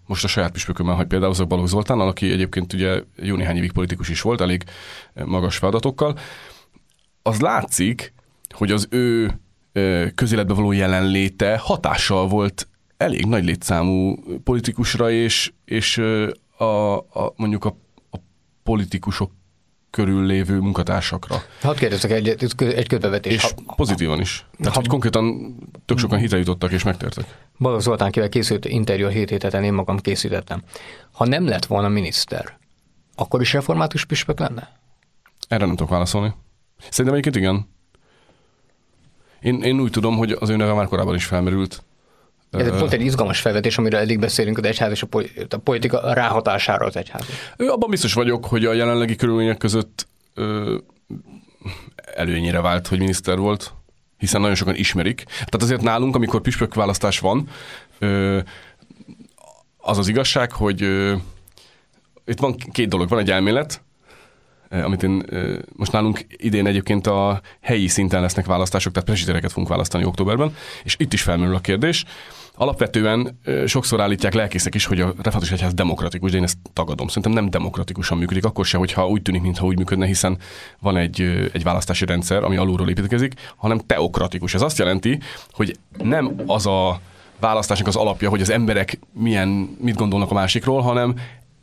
most 0.06 0.24
a 0.24 0.28
saját 0.28 0.52
püspökömmel, 0.52 0.94
hogy 0.94 1.06
például 1.06 1.30
azok 1.30 1.48
Balogh 1.48 1.68
Zoltán, 1.68 2.00
aki 2.00 2.30
egyébként 2.30 2.72
ugye 2.72 3.02
jó 3.16 3.36
néhány 3.36 3.56
évig 3.56 3.72
politikus 3.72 4.08
is 4.08 4.20
volt, 4.20 4.40
elég 4.40 4.64
magas 5.24 5.56
feladatokkal, 5.56 6.18
az 7.22 7.40
látszik, 7.40 8.12
hogy 8.50 8.70
az 8.70 8.86
ő 8.90 9.40
közéletbe 10.14 10.54
való 10.54 10.72
jelenléte 10.72 11.58
hatással 11.58 12.28
volt 12.28 12.68
elég 12.96 13.26
nagy 13.26 13.44
létszámú 13.44 14.16
politikusra, 14.44 15.10
és, 15.10 15.52
és 15.64 15.98
a, 16.56 16.96
a, 16.96 17.32
mondjuk 17.36 17.64
a, 17.64 17.76
a 18.10 18.16
politikusok 18.62 19.30
körül 19.90 20.26
lévő 20.26 20.58
munkatársakra. 20.58 21.42
Hadd 21.60 21.76
kérdezzek 21.76 22.10
egy, 22.10 22.28
egy 22.58 22.88
közbevetés. 22.88 23.34
És 23.34 23.42
ha, 23.42 23.74
pozitívan 23.76 24.20
is. 24.20 24.46
Tehát, 24.58 24.74
ha, 24.74 24.80
hogy 24.80 24.88
konkrétan 24.88 25.54
tök 25.84 25.98
sokan 25.98 26.18
hitre 26.18 26.38
jutottak 26.38 26.72
és 26.72 26.82
megtértek. 26.82 27.45
Balogh 27.58 27.82
Zoltán 27.82 28.10
kivel 28.10 28.28
készült 28.28 28.64
interjú 28.64 29.06
a 29.06 29.08
hét 29.08 29.30
héten, 29.30 29.64
én 29.64 29.72
magam 29.72 29.98
készítettem. 29.98 30.62
Ha 31.12 31.26
nem 31.26 31.46
lett 31.46 31.66
volna 31.66 31.88
miniszter, 31.88 32.58
akkor 33.14 33.40
is 33.40 33.52
református 33.52 34.04
püspök 34.04 34.38
lenne? 34.38 34.78
Erre 35.48 35.66
nem 35.66 35.76
tudok 35.76 35.90
válaszolni. 35.90 36.34
Szerintem 36.78 37.14
egyébként 37.14 37.36
igen. 37.36 37.68
Én, 39.40 39.62
én 39.62 39.80
úgy 39.80 39.90
tudom, 39.90 40.16
hogy 40.16 40.36
az 40.40 40.48
ő 40.48 40.56
neve 40.56 40.72
már 40.72 40.86
korábban 40.86 41.14
is 41.14 41.24
felmerült. 41.24 41.84
Ez 42.50 42.78
pont 42.78 42.92
egy 42.92 43.00
izgalmas 43.00 43.40
felvetés, 43.40 43.78
amiről 43.78 44.00
eddig 44.00 44.18
beszélünk, 44.18 44.58
az 44.58 44.64
egyház 44.64 44.90
és 44.90 45.02
a 45.02 45.56
politika 45.58 46.12
ráhatására 46.12 46.86
az 46.86 46.96
egyház. 46.96 47.24
Abban 47.56 47.90
biztos 47.90 48.12
vagyok, 48.12 48.44
hogy 48.44 48.64
a 48.64 48.72
jelenlegi 48.72 49.16
körülmények 49.16 49.56
között 49.56 50.08
ö, 50.34 50.76
előnyére 52.14 52.60
vált, 52.60 52.86
hogy 52.86 52.98
miniszter 52.98 53.38
volt, 53.38 53.72
hiszen 54.18 54.40
nagyon 54.40 54.56
sokan 54.56 54.74
ismerik. 54.74 55.24
Tehát 55.24 55.62
azért 55.62 55.82
nálunk, 55.82 56.14
amikor 56.14 56.40
püspök 56.40 56.74
választás 56.74 57.18
van, 57.18 57.48
az 59.76 59.98
az 59.98 60.08
igazság, 60.08 60.52
hogy 60.52 60.80
itt 62.24 62.38
van 62.40 62.56
két 62.72 62.88
dolog. 62.88 63.08
Van 63.08 63.18
egy 63.18 63.30
elmélet, 63.30 63.82
amit 64.70 65.02
én, 65.02 65.24
most 65.76 65.92
nálunk 65.92 66.26
idén 66.28 66.66
egyébként 66.66 67.06
a 67.06 67.40
helyi 67.60 67.88
szinten 67.88 68.20
lesznek 68.20 68.46
választások, 68.46 68.92
tehát 68.92 69.08
presitereket 69.08 69.50
fogunk 69.50 69.68
választani 69.68 70.04
októberben, 70.04 70.54
és 70.84 70.96
itt 70.98 71.12
is 71.12 71.22
felmerül 71.22 71.54
a 71.54 71.60
kérdés, 71.60 72.04
Alapvetően 72.58 73.40
sokszor 73.66 74.00
állítják 74.00 74.34
lelkészek 74.34 74.74
is, 74.74 74.84
hogy 74.84 75.00
a 75.00 75.06
református 75.06 75.50
egyház 75.50 75.74
demokratikus, 75.74 76.30
de 76.30 76.36
én 76.36 76.42
ezt 76.42 76.58
tagadom. 76.72 77.06
Szerintem 77.06 77.32
nem 77.32 77.50
demokratikusan 77.50 78.18
működik, 78.18 78.44
akkor 78.44 78.64
se, 78.64 78.78
hogyha 78.78 79.08
úgy 79.08 79.22
tűnik, 79.22 79.42
mintha 79.42 79.66
úgy 79.66 79.76
működne, 79.76 80.06
hiszen 80.06 80.38
van 80.80 80.96
egy, 80.96 81.48
egy 81.52 81.62
választási 81.62 82.04
rendszer, 82.04 82.44
ami 82.44 82.56
alulról 82.56 82.88
építkezik, 82.88 83.34
hanem 83.56 83.78
teokratikus. 83.78 84.54
Ez 84.54 84.62
azt 84.62 84.78
jelenti, 84.78 85.18
hogy 85.50 85.76
nem 85.98 86.34
az 86.46 86.66
a 86.66 87.00
választásnak 87.40 87.88
az 87.88 87.96
alapja, 87.96 88.28
hogy 88.28 88.40
az 88.40 88.50
emberek 88.50 88.98
milyen, 89.12 89.76
mit 89.80 89.96
gondolnak 89.96 90.30
a 90.30 90.34
másikról, 90.34 90.80
hanem 90.80 91.14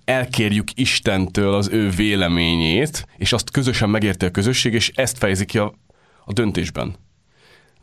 elkérjük 0.06 0.68
Istentől 0.76 1.54
az 1.54 1.70
ő 1.72 1.89
véleményét, 1.89 3.08
és 3.18 3.34
azt 3.34 3.52
közösen 3.52 3.89
megérti 3.89 4.26
a 4.26 4.32
közösség, 4.32 4.74
és 4.74 4.92
ezt 4.96 5.18
fejezi 5.18 5.46
ki 5.46 5.58
a, 5.58 5.74
a 6.26 6.34
döntésben 6.34 6.96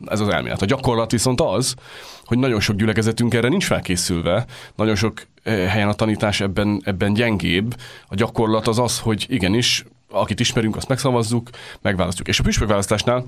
ez 0.05 0.19
az 0.19 0.27
elmélet. 0.27 0.61
A 0.61 0.65
gyakorlat 0.65 1.11
viszont 1.11 1.41
az, 1.41 1.75
hogy 2.23 2.37
nagyon 2.37 2.59
sok 2.59 2.75
gyülekezetünk 2.75 3.33
erre 3.33 3.47
nincs 3.47 3.65
felkészülve, 3.65 4.45
nagyon 4.75 4.95
sok 4.95 5.21
eh, 5.43 5.71
helyen 5.71 5.87
a 5.87 5.93
tanítás 5.93 6.41
ebben, 6.41 6.81
ebben 6.83 7.13
gyengébb. 7.13 7.75
A 8.07 8.15
gyakorlat 8.15 8.67
az 8.67 8.79
az, 8.79 8.99
hogy 8.99 9.25
igenis, 9.29 9.85
akit 10.09 10.39
ismerünk, 10.39 10.75
azt 10.75 10.87
megszavazzuk, 10.87 11.49
megválasztjuk. 11.81 12.27
És 12.27 12.39
a 12.39 12.43
püspökválasztásnál 12.43 13.25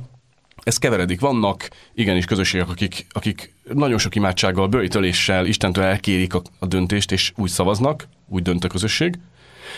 ez 0.64 0.78
keveredik. 0.78 1.20
Vannak 1.20 1.70
igenis 1.94 2.26
közösségek, 2.26 2.70
akik, 2.70 3.06
akik 3.10 3.54
nagyon 3.74 3.98
sok 3.98 4.16
imádsággal, 4.16 4.68
bőjtöléssel 4.68 5.46
Istentől 5.46 5.84
elkérik 5.84 6.34
a, 6.34 6.42
a 6.60 6.66
döntést, 6.66 7.12
és 7.12 7.34
úgy 7.36 7.50
szavaznak, 7.50 8.08
úgy 8.28 8.42
dönt 8.42 8.64
a 8.64 8.68
közösség, 8.68 9.20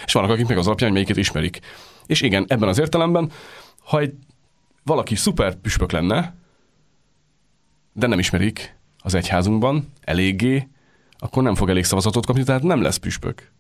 és 0.06 0.14
vannak, 0.14 0.30
akik 0.30 0.48
meg 0.48 0.58
az 0.58 0.68
alapján, 0.68 0.90
hogy 0.90 1.00
melyiket 1.00 1.24
ismerik. 1.24 1.60
És 2.06 2.22
igen, 2.22 2.46
ebben 2.48 2.70
az 2.70 2.80
értelemben, 2.80 3.32
ha 3.84 4.00
egy 4.00 4.14
valaki 4.84 5.16
szuper 5.16 5.56
püspök 5.56 5.92
lenne, 5.92 6.36
de 7.94 8.08
nem 8.08 8.20
ismerik 8.20 8.76
az 9.00 9.14
egyházunkban 9.14 9.92
eléggé, 10.02 10.68
akkor 11.18 11.44
nem 11.44 11.56
fog 11.56 11.70
elég 11.70 11.84
szavazatot 11.84 12.26
kapni, 12.26 12.44
tehát 12.44 12.64
nem 12.64 12.82
lesz 12.82 12.98
püspök. 12.98 13.52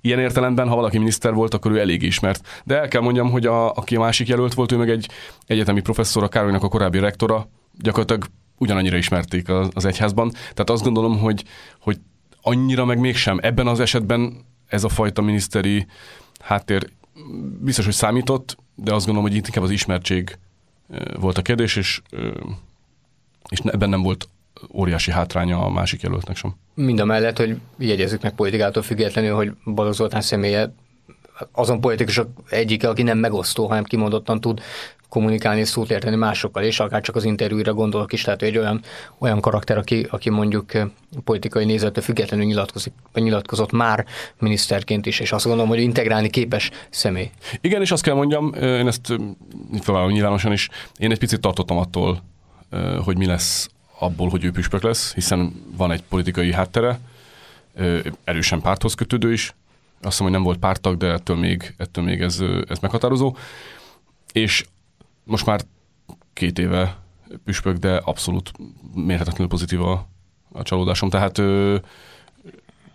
Ilyen 0.00 0.18
értelemben, 0.18 0.68
ha 0.68 0.74
valaki 0.74 0.98
miniszter 0.98 1.34
volt, 1.34 1.54
akkor 1.54 1.72
ő 1.72 1.78
elég 1.78 2.02
ismert. 2.02 2.62
De 2.64 2.80
el 2.80 2.88
kell 2.88 3.00
mondjam, 3.00 3.30
hogy 3.30 3.46
a, 3.46 3.72
aki 3.72 3.96
a 3.96 4.00
másik 4.00 4.28
jelölt 4.28 4.54
volt, 4.54 4.72
ő 4.72 4.76
meg 4.76 4.90
egy 4.90 5.08
egyetemi 5.46 5.80
professzor, 5.80 6.22
a 6.22 6.28
Károlynak 6.28 6.62
a 6.62 6.68
korábbi 6.68 6.98
rektora, 6.98 7.48
gyakorlatilag 7.78 8.24
ugyanannyira 8.58 8.96
ismerték 8.96 9.48
az, 9.48 9.68
az 9.74 9.84
egyházban. 9.84 10.30
Tehát 10.30 10.70
azt 10.70 10.82
gondolom, 10.82 11.18
hogy, 11.18 11.44
hogy 11.80 11.98
annyira 12.42 12.84
meg 12.84 12.98
mégsem. 12.98 13.38
Ebben 13.42 13.66
az 13.66 13.80
esetben 13.80 14.44
ez 14.66 14.84
a 14.84 14.88
fajta 14.88 15.22
miniszteri 15.22 15.86
háttér 16.40 16.90
biztos, 17.60 17.84
hogy 17.84 17.94
számított, 17.94 18.56
de 18.74 18.94
azt 18.94 19.06
gondolom, 19.06 19.28
hogy 19.30 19.38
itt 19.38 19.46
inkább 19.46 19.64
az 19.64 19.70
ismertség 19.70 20.38
volt 21.20 21.38
a 21.38 21.42
kérdés, 21.42 21.76
és 21.76 22.00
és 23.48 23.58
ebben 23.64 23.88
nem 23.88 24.02
volt 24.02 24.28
óriási 24.72 25.10
hátránya 25.10 25.64
a 25.64 25.70
másik 25.70 26.02
jelöltnek 26.02 26.36
sem. 26.36 26.54
Mind 26.74 27.00
a 27.00 27.04
mellett, 27.04 27.38
hogy 27.38 27.56
jegyezzük 27.78 28.22
meg 28.22 28.34
politikától 28.34 28.82
függetlenül, 28.82 29.34
hogy 29.34 29.52
Balogh 29.64 29.96
Zoltán 29.96 30.20
személye 30.20 30.74
azon 31.52 31.80
politikusok 31.80 32.28
egyike, 32.48 32.88
aki 32.88 33.02
nem 33.02 33.18
megosztó, 33.18 33.66
hanem 33.66 33.84
kimondottan 33.84 34.40
tud 34.40 34.60
kommunikálni 35.08 35.60
és 35.60 35.68
szót 35.68 35.90
érteni 35.90 36.16
másokkal, 36.16 36.62
és 36.62 36.80
akár 36.80 37.00
csak 37.00 37.16
az 37.16 37.24
interjúra 37.24 37.74
gondolok 37.74 38.12
is, 38.12 38.22
tehát 38.22 38.42
egy 38.42 38.58
olyan, 38.58 38.80
olyan 39.18 39.40
karakter, 39.40 39.78
aki, 39.78 40.06
aki 40.10 40.30
mondjuk 40.30 40.72
politikai 41.24 41.64
nézettől 41.64 42.02
függetlenül 42.02 42.46
nyilatkozik, 42.46 42.92
nyilatkozott 43.14 43.72
már 43.72 44.06
miniszterként 44.38 45.06
is, 45.06 45.20
és 45.20 45.32
azt 45.32 45.44
gondolom, 45.44 45.68
hogy 45.68 45.80
integrálni 45.80 46.28
képes 46.28 46.70
személy. 46.90 47.30
Igen, 47.60 47.80
és 47.80 47.90
azt 47.90 48.02
kell 48.02 48.14
mondjam, 48.14 48.54
én 48.54 48.86
ezt 48.86 49.12
itt 49.74 49.86
nyilvánosan 49.86 50.52
is, 50.52 50.68
én 50.98 51.10
egy 51.10 51.18
picit 51.18 51.40
tartottam 51.40 51.78
attól, 51.78 52.22
hogy 53.04 53.16
mi 53.16 53.26
lesz 53.26 53.68
abból, 53.98 54.28
hogy 54.28 54.44
ő 54.44 54.50
püspök 54.50 54.82
lesz, 54.82 55.14
hiszen 55.14 55.52
van 55.76 55.92
egy 55.92 56.02
politikai 56.02 56.52
háttere, 56.52 57.00
erősen 58.24 58.60
párthoz 58.60 58.94
kötődő 58.94 59.32
is. 59.32 59.54
Azt 60.02 60.20
mondom, 60.20 60.24
hogy 60.24 60.32
nem 60.32 60.42
volt 60.42 60.58
pártag, 60.58 60.96
de 60.96 61.06
ettől 61.06 61.36
még, 61.36 61.74
ettől 61.76 62.04
még 62.04 62.20
ez, 62.20 62.40
ez 62.68 62.78
meghatározó. 62.78 63.36
És 64.32 64.64
most 65.24 65.46
már 65.46 65.60
két 66.32 66.58
éve 66.58 66.96
püspök, 67.44 67.76
de 67.76 67.96
abszolút 67.96 68.52
mérhetetlenül 68.94 69.48
pozitív 69.48 69.82
a, 69.82 70.08
a 70.52 70.62
csalódásom. 70.62 71.10
Tehát 71.10 71.42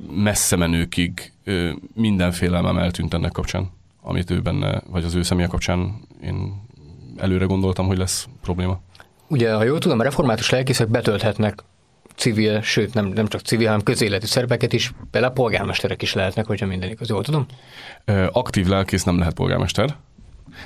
messze 0.09 0.55
menőkig 0.55 1.31
ö, 1.43 1.71
minden 1.93 2.31
félelmem 2.31 2.77
eltűnt 2.77 3.13
ennek 3.13 3.31
kapcsán, 3.31 3.69
amit 4.01 4.29
ő 4.29 4.41
benne, 4.41 4.81
vagy 4.88 5.03
az 5.03 5.15
ő 5.15 5.21
személye 5.21 5.47
kapcsán 5.47 6.01
én 6.23 6.62
előre 7.17 7.45
gondoltam, 7.45 7.88
hogy 7.88 7.97
lesz 7.97 8.27
probléma. 8.41 8.81
Ugye, 9.30 9.54
ha 9.54 9.63
jól 9.63 9.80
tudom, 9.80 10.00
a 10.00 10.04
református 10.04 10.50
lelkészek 10.50 10.88
betölthetnek 10.88 11.63
civil, 12.15 12.62
sőt 12.62 12.94
nem, 12.94 13.06
nem 13.06 13.28
csak 13.28 13.42
civil, 13.42 13.65
hanem 13.65 13.84
közéleti 13.84 14.26
szerepeket 14.26 14.74
is, 14.74 14.92
például 15.12 15.34
polgármesterek 15.34 16.02
is 16.02 16.13
lehetnek, 16.13 16.46
hogyha 16.46 16.65
minden 16.65 16.89
igaz, 16.89 17.10
jól 17.10 17.24
tudom? 17.24 17.46
Aktív 18.32 18.68
lelkész 18.68 19.04
nem 19.04 19.18
lehet 19.18 19.34
polgármester, 19.34 19.96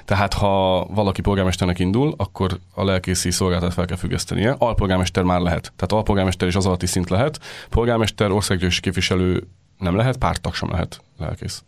tehát 0.06 0.34
ha 0.34 0.86
valaki 0.86 1.22
polgármesternek 1.22 1.80
indul, 1.80 2.14
akkor 2.18 2.60
a 2.74 2.84
lelkészi 2.84 3.32
szolgáltat 3.32 3.74
fel 3.74 3.86
kell 3.86 3.98
függesztenie. 3.98 4.56
Alpolgármester 4.58 5.24
már 5.24 5.40
lehet. 5.40 5.62
Tehát 5.76 5.92
alpolgármester 5.92 6.48
is 6.48 6.56
az 6.56 6.66
alatti 6.66 6.86
szint 6.86 7.10
lehet. 7.10 7.40
Polgármester, 7.70 8.32
országgyűlési 8.32 8.82
képviselő 8.82 9.48
nem 9.78 9.96
lehet, 9.96 10.18
pártag 10.18 10.54
sem 10.54 10.70
lehet 10.70 11.02
lelkész. 11.20 11.64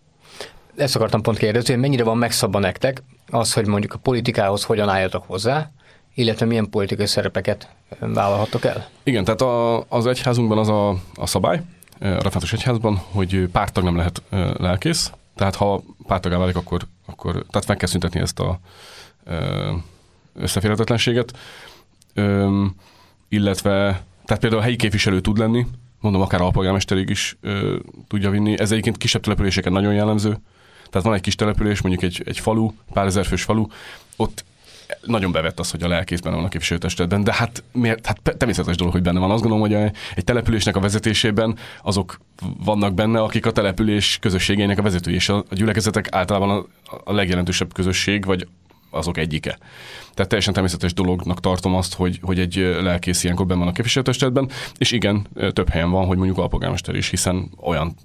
Ezt 0.75 0.95
akartam 0.95 1.21
pont 1.21 1.37
kérdezni, 1.37 1.73
hogy 1.73 1.81
mennyire 1.81 2.03
van 2.03 2.17
megszabva 2.17 2.59
nektek 2.59 3.03
az, 3.29 3.53
hogy 3.53 3.67
mondjuk 3.67 3.93
a 3.93 3.97
politikához 3.97 4.63
hogyan 4.63 4.89
álljatok 4.89 5.23
hozzá, 5.27 5.71
illetve 6.15 6.45
milyen 6.45 6.69
politikai 6.69 7.05
szerepeket 7.05 7.69
vállalhattok 7.99 8.65
el? 8.65 8.89
Igen, 9.03 9.23
tehát 9.23 9.41
a, 9.41 9.85
az 9.89 10.05
egyházunkban 10.05 10.57
az 10.57 10.69
a, 10.69 10.89
a 11.15 11.25
szabály, 11.25 11.61
a 11.99 12.05
református 12.05 12.53
egyházban, 12.53 13.01
hogy 13.11 13.47
pártag 13.51 13.83
nem 13.83 13.95
lehet 13.95 14.21
lelkész, 14.57 15.11
tehát 15.35 15.55
ha 15.55 15.83
pártagá 16.07 16.37
válik, 16.37 16.55
akkor, 16.55 16.81
akkor 17.05 17.31
tehát 17.31 17.67
meg 17.67 17.77
kell 17.77 17.87
szüntetni 17.87 18.19
ezt 18.19 18.39
a 18.39 18.59
összeférhetetlenséget, 20.33 21.37
illetve 23.29 24.03
tehát 24.25 24.41
például 24.41 24.61
a 24.61 24.63
helyi 24.63 24.75
képviselő 24.75 25.21
tud 25.21 25.37
lenni, 25.37 25.65
mondom, 25.99 26.21
akár 26.21 26.41
alpolgármesterig 26.41 27.09
is 27.09 27.37
ö, 27.41 27.77
tudja 28.07 28.29
vinni. 28.29 28.59
Ez 28.59 28.71
egyébként 28.71 28.97
kisebb 28.97 29.21
településeken 29.21 29.71
nagyon 29.71 29.93
jellemző. 29.93 30.37
Tehát 30.89 31.07
van 31.07 31.13
egy 31.13 31.21
kis 31.21 31.35
település, 31.35 31.81
mondjuk 31.81 32.03
egy, 32.03 32.21
egy 32.25 32.39
falu, 32.39 32.71
pár 32.93 33.05
ezer 33.05 33.25
fős 33.25 33.43
falu, 33.43 33.65
ott 34.15 34.45
nagyon 35.01 35.31
bevett 35.31 35.59
az, 35.59 35.71
hogy 35.71 35.83
a 35.83 35.87
lelkész 35.87 36.19
benne 36.19 36.35
van 36.35 36.45
a 36.45 36.47
képviselőtestületben, 36.47 37.23
de 37.23 37.33
hát, 37.33 37.63
miért, 37.71 38.05
hát 38.05 38.21
természetes 38.37 38.75
dolog, 38.75 38.93
hogy 38.93 39.01
benne 39.01 39.19
van. 39.19 39.31
Azt 39.31 39.41
gondolom, 39.41 39.69
hogy 39.69 39.91
egy 40.15 40.23
településnek 40.23 40.75
a 40.75 40.79
vezetésében 40.79 41.57
azok 41.83 42.19
vannak 42.63 42.93
benne, 42.93 43.21
akik 43.21 43.45
a 43.45 43.51
település 43.51 44.17
közösségeinek 44.21 44.77
a 44.77 44.81
vezetői, 44.81 45.13
és 45.13 45.29
a, 45.29 45.43
gyülekezetek 45.51 46.07
általában 46.11 46.49
a, 46.49 46.65
a 47.03 47.13
legjelentősebb 47.13 47.73
közösség, 47.73 48.25
vagy 48.25 48.47
azok 48.89 49.17
egyike. 49.17 49.57
Tehát 50.13 50.29
teljesen 50.29 50.53
természetes 50.53 50.93
dolognak 50.93 51.39
tartom 51.39 51.75
azt, 51.75 51.93
hogy, 51.93 52.19
hogy 52.21 52.39
egy 52.39 52.55
lelkész 52.81 53.23
ilyenkor 53.23 53.45
benne 53.45 53.59
van 53.59 53.69
a 53.69 53.71
képviselőtestületben, 53.71 54.49
és 54.77 54.91
igen, 54.91 55.27
több 55.53 55.69
helyen 55.69 55.91
van, 55.91 56.05
hogy 56.05 56.17
mondjuk 56.17 56.37
alpolgármester 56.37 56.95
is, 56.95 57.09
hiszen 57.09 57.51
olyan 57.61 57.95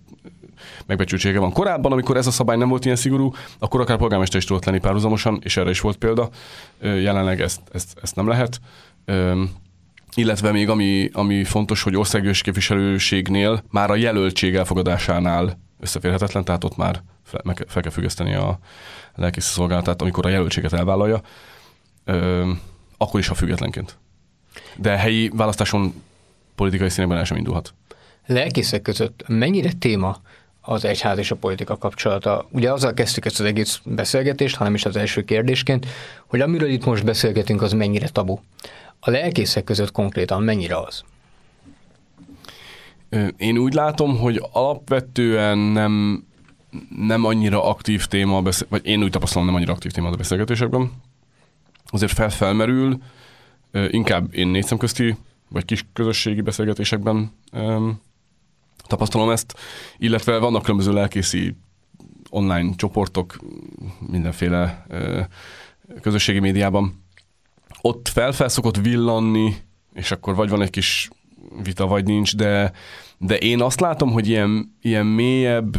megbecsültsége 0.86 1.38
van. 1.38 1.52
Korábban, 1.52 1.92
amikor 1.92 2.16
ez 2.16 2.26
a 2.26 2.30
szabály 2.30 2.56
nem 2.56 2.68
volt 2.68 2.84
ilyen 2.84 2.96
szigorú, 2.96 3.32
akkor 3.58 3.80
akár 3.80 3.96
polgármester 3.96 4.40
is 4.40 4.46
tudott 4.46 4.64
lenni 4.64 4.78
párhuzamosan, 4.78 5.40
és 5.42 5.56
erre 5.56 5.70
is 5.70 5.80
volt 5.80 5.96
példa. 5.96 6.28
Jelenleg 6.80 7.40
ezt, 7.40 7.60
ezt, 7.72 7.98
ezt 8.02 8.16
nem 8.16 8.28
lehet. 8.28 8.60
Illetve 10.14 10.52
még 10.52 10.68
ami, 10.68 11.10
ami 11.12 11.44
fontos, 11.44 11.82
hogy 11.82 11.96
országgyűlési 11.96 12.42
képviselőségnél 12.42 13.62
már 13.70 13.90
a 13.90 13.96
jelöltség 13.96 14.54
elfogadásánál 14.54 15.58
összeférhetetlen, 15.80 16.44
tehát 16.44 16.64
ott 16.64 16.76
már 16.76 17.02
fel, 17.24 17.40
meg, 17.44 17.64
fel 17.68 17.82
kell 17.82 17.90
függeszteni 17.90 18.34
a 18.34 18.58
lelkész 19.14 19.44
szolgálatát, 19.44 20.02
amikor 20.02 20.26
a 20.26 20.28
jelöltséget 20.28 20.72
elvállalja, 20.72 21.20
ö, 22.04 22.50
akkor 22.96 23.20
is, 23.20 23.28
ha 23.28 23.34
függetlenként. 23.34 23.98
De 24.76 24.96
helyi 24.96 25.30
választáson 25.34 26.02
politikai 26.54 26.88
színekben 26.88 27.18
el 27.18 27.24
sem 27.24 27.36
indulhat. 27.36 27.74
Lelkészek 28.26 28.82
között 28.82 29.24
mennyire 29.26 29.72
téma 29.72 30.20
az 30.60 30.84
egyház 30.84 31.18
és 31.18 31.30
a 31.30 31.36
politika 31.36 31.78
kapcsolata. 31.78 32.48
Ugye 32.50 32.72
azzal 32.72 32.94
kezdtük 32.94 33.24
ezt 33.24 33.40
az 33.40 33.46
egész 33.46 33.80
beszélgetést, 33.84 34.56
hanem 34.56 34.74
is 34.74 34.84
az 34.84 34.96
első 34.96 35.24
kérdésként, 35.24 35.86
hogy 36.26 36.40
amiről 36.40 36.68
itt 36.68 36.84
most 36.84 37.04
beszélgetünk, 37.04 37.62
az 37.62 37.72
mennyire 37.72 38.08
tabu. 38.08 38.38
A 39.00 39.10
lelkészek 39.10 39.64
között 39.64 39.92
konkrétan 39.92 40.42
mennyire 40.42 40.78
az? 40.78 41.04
Én 43.36 43.58
úgy 43.58 43.74
látom, 43.74 44.18
hogy 44.18 44.42
alapvetően 44.52 45.58
nem, 45.58 46.24
nem 46.96 47.24
annyira 47.24 47.64
aktív 47.64 48.06
téma, 48.06 48.42
vagy 48.68 48.86
én 48.86 49.02
úgy 49.02 49.10
tapasztalom, 49.10 49.46
nem 49.46 49.56
annyira 49.56 49.72
aktív 49.72 49.90
téma 49.90 50.08
a 50.08 50.16
beszélgetésekben. 50.16 50.92
Azért 51.86 52.12
felfelmerül, 52.12 52.98
inkább 53.72 54.34
én 54.34 54.48
négy 54.48 54.78
közti, 54.78 55.16
vagy 55.48 55.64
kis 55.64 55.84
közösségi 55.92 56.40
beszélgetésekben 56.40 57.32
tapasztalom 58.90 59.30
ezt, 59.30 59.58
illetve 59.98 60.38
vannak 60.38 60.62
különböző 60.62 60.92
lelkészi 60.92 61.56
online 62.30 62.74
csoportok, 62.76 63.38
mindenféle 64.10 64.86
közösségi 66.00 66.38
médiában. 66.38 67.04
Ott 67.80 68.08
felfel 68.08 68.48
szokott 68.48 68.76
villanni, 68.76 69.54
és 69.92 70.10
akkor 70.10 70.34
vagy 70.34 70.48
van 70.48 70.62
egy 70.62 70.70
kis 70.70 71.08
vita, 71.62 71.86
vagy 71.86 72.04
nincs, 72.04 72.36
de, 72.36 72.72
de 73.18 73.36
én 73.38 73.62
azt 73.62 73.80
látom, 73.80 74.10
hogy 74.10 74.28
ilyen, 74.28 74.76
ilyen 74.80 75.06
mélyebb, 75.06 75.76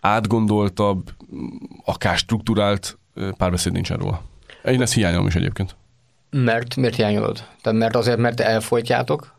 átgondoltabb, 0.00 1.10
akár 1.84 2.16
struktúrált 2.16 2.98
párbeszéd 3.36 3.72
nincsen 3.72 3.96
róla. 3.96 4.22
Én 4.64 4.82
ezt 4.82 4.94
hiányolom 4.94 5.26
is 5.26 5.34
egyébként. 5.34 5.76
Mert 6.30 6.76
miért 6.76 6.96
hiányolod? 6.96 7.44
Tehát 7.62 7.78
mert 7.78 7.96
azért, 7.96 8.18
mert 8.18 8.40
elfolytjátok, 8.40 9.35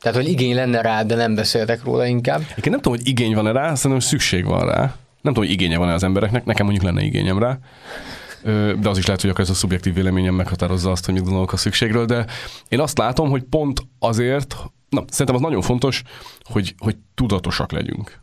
tehát, 0.00 0.16
hogy 0.16 0.28
igény 0.28 0.54
lenne 0.54 0.80
rá, 0.80 1.02
de 1.02 1.14
nem 1.14 1.34
beszéltek 1.34 1.84
róla 1.84 2.06
inkább. 2.06 2.40
Én 2.40 2.70
nem 2.70 2.80
tudom, 2.80 2.98
hogy 2.98 3.08
igény 3.08 3.34
van-e 3.34 3.52
rá, 3.52 3.74
szerintem 3.74 4.08
szükség 4.08 4.44
van 4.44 4.66
rá. 4.66 4.96
Nem 5.20 5.32
tudom, 5.32 5.44
hogy 5.48 5.50
igénye 5.50 5.78
van-e 5.78 5.92
az 5.92 6.02
embereknek, 6.02 6.44
nekem 6.44 6.66
mondjuk 6.66 6.86
lenne 6.86 7.02
igényem 7.02 7.38
rá. 7.38 7.58
De 8.80 8.88
az 8.88 8.98
is 8.98 9.06
lehet, 9.06 9.20
hogy 9.20 9.30
akkor 9.30 9.40
ez 9.40 9.50
a 9.50 9.54
szubjektív 9.54 9.94
véleményem 9.94 10.34
meghatározza 10.34 10.90
azt, 10.90 11.04
hogy 11.04 11.14
mit 11.14 11.22
gondolok 11.22 11.52
a 11.52 11.56
szükségről, 11.56 12.04
de 12.04 12.26
én 12.68 12.80
azt 12.80 12.98
látom, 12.98 13.30
hogy 13.30 13.42
pont 13.42 13.82
azért, 13.98 14.56
na, 14.88 15.04
szerintem 15.08 15.34
az 15.34 15.40
nagyon 15.40 15.62
fontos, 15.62 16.02
hogy, 16.44 16.74
hogy 16.78 16.96
tudatosak 17.14 17.72
legyünk. 17.72 18.20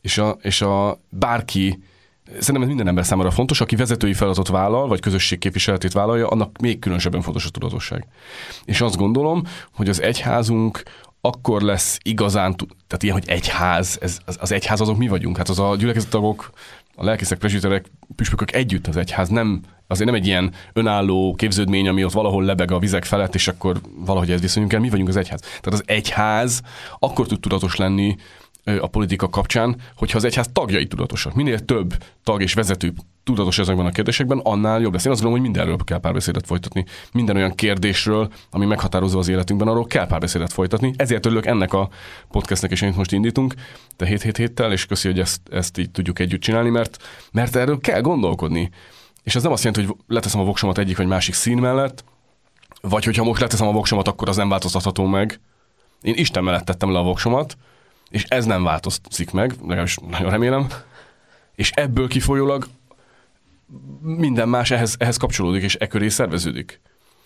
És 0.00 0.18
a, 0.18 0.38
és 0.42 0.62
a 0.62 1.00
bárki, 1.08 1.82
szerintem 2.26 2.62
ez 2.62 2.68
minden 2.68 2.88
ember 2.88 3.04
számára 3.04 3.30
fontos, 3.30 3.60
aki 3.60 3.76
vezetői 3.76 4.12
feladatot 4.12 4.48
vállal, 4.48 4.88
vagy 4.88 5.00
közösség 5.00 5.38
képviseletét 5.38 5.92
vállalja, 5.92 6.28
annak 6.28 6.60
még 6.60 6.78
különösebben 6.78 7.20
fontos 7.20 7.46
a 7.46 7.50
tudatosság. 7.50 8.06
És 8.64 8.80
azt 8.80 8.96
gondolom, 8.96 9.42
hogy 9.72 9.88
az 9.88 10.02
egyházunk 10.02 10.82
akkor 11.20 11.62
lesz 11.62 11.98
igazán, 12.02 12.56
tehát 12.56 13.02
ilyen, 13.02 13.14
hogy 13.14 13.28
egyház, 13.28 13.98
ez, 14.00 14.18
az, 14.24 14.36
az 14.40 14.52
egyház 14.52 14.80
azok 14.80 14.96
mi 14.96 15.08
vagyunk, 15.08 15.36
hát 15.36 15.48
az 15.48 15.58
a 15.58 15.76
gyülekezettagok, 15.76 16.50
a 16.94 17.04
lelkészek, 17.04 17.38
presbiterek, 17.38 17.90
püspökök 18.16 18.52
együtt 18.52 18.86
az 18.86 18.96
egyház, 18.96 19.28
nem, 19.28 19.60
azért 19.86 20.06
nem 20.10 20.18
egy 20.18 20.26
ilyen 20.26 20.52
önálló 20.72 21.34
képződmény, 21.34 21.88
ami 21.88 22.04
ott 22.04 22.12
valahol 22.12 22.44
lebeg 22.44 22.70
a 22.70 22.78
vizek 22.78 23.04
felett, 23.04 23.34
és 23.34 23.48
akkor 23.48 23.80
valahogy 23.96 24.30
ez 24.30 24.40
viszonyunk 24.40 24.72
el, 24.72 24.80
mi 24.80 24.90
vagyunk 24.90 25.08
az 25.08 25.16
egyház. 25.16 25.40
Tehát 25.40 25.66
az 25.66 25.82
egyház 25.86 26.62
akkor 26.98 27.26
tud 27.26 27.40
tudatos 27.40 27.76
lenni 27.76 28.16
a 28.64 28.86
politika 28.86 29.28
kapcsán, 29.28 29.76
hogyha 29.96 30.16
az 30.16 30.24
egyház 30.24 30.48
tagjai 30.52 30.86
tudatosak. 30.86 31.34
Minél 31.34 31.58
több 31.58 31.94
tag 32.24 32.42
és 32.42 32.54
vezető 32.54 32.92
tudatos 33.24 33.58
ezekben 33.58 33.86
a 33.86 33.90
kérdésekben, 33.90 34.38
annál 34.38 34.80
jobb 34.80 34.92
lesz. 34.92 35.04
Én 35.04 35.12
azt 35.12 35.22
gondolom, 35.22 35.44
hogy 35.44 35.54
mindenről 35.54 35.84
kell 35.84 36.00
párbeszédet 36.00 36.46
folytatni. 36.46 36.84
Minden 37.12 37.36
olyan 37.36 37.54
kérdésről, 37.54 38.32
ami 38.50 38.66
meghatározó 38.66 39.18
az 39.18 39.28
életünkben, 39.28 39.68
arról 39.68 39.86
kell 39.86 40.06
párbeszédet 40.06 40.52
folytatni. 40.52 40.94
Ezért 40.96 41.26
örülök 41.26 41.46
ennek 41.46 41.72
a 41.72 41.88
podcastnek 42.30 42.70
is, 42.70 42.82
amit 42.82 42.96
most 42.96 43.12
indítunk, 43.12 43.54
de 43.96 44.06
7 44.06 44.22
hét 44.22 44.36
héttel, 44.36 44.72
és 44.72 44.86
köszi, 44.86 45.08
hogy 45.08 45.20
ezt, 45.20 45.40
ezt 45.50 45.78
így 45.78 45.90
tudjuk 45.90 46.18
együtt 46.18 46.40
csinálni, 46.40 46.70
mert, 46.70 46.96
mert 47.32 47.56
erről 47.56 47.80
kell 47.80 48.00
gondolkodni. 48.00 48.70
És 49.22 49.34
ez 49.34 49.42
nem 49.42 49.52
azt 49.52 49.64
jelenti, 49.64 49.86
hogy 49.86 49.96
leteszem 50.06 50.40
a 50.40 50.44
voksomat 50.44 50.78
egyik 50.78 50.96
vagy 50.96 51.06
másik 51.06 51.34
szín 51.34 51.58
mellett, 51.58 52.04
vagy 52.80 53.04
hogyha 53.04 53.24
most 53.24 53.40
leteszem 53.40 53.68
a 53.68 53.72
voksomat, 53.72 54.08
akkor 54.08 54.28
az 54.28 54.36
nem 54.36 54.48
változtatható 54.48 55.06
meg. 55.06 55.40
Én 56.02 56.14
Isten 56.16 56.44
mellett 56.44 56.64
tettem 56.64 56.92
le 56.92 56.98
a 56.98 57.02
voksomat, 57.02 57.56
és 58.10 58.24
ez 58.24 58.44
nem 58.44 58.62
változik 58.62 59.30
meg, 59.32 59.54
legalábbis 59.60 59.96
nagyon 59.96 60.30
remélem, 60.30 60.66
és 61.54 61.70
ebből 61.70 62.08
kifolyólag 62.08 62.66
minden 64.00 64.48
más 64.48 64.70
ehhez, 64.70 64.94
ehhez 64.98 65.16
kapcsolódik, 65.16 65.62
és 65.62 65.76
e 65.80 65.86
köré 65.86 66.08
szerveződik. 66.08 66.80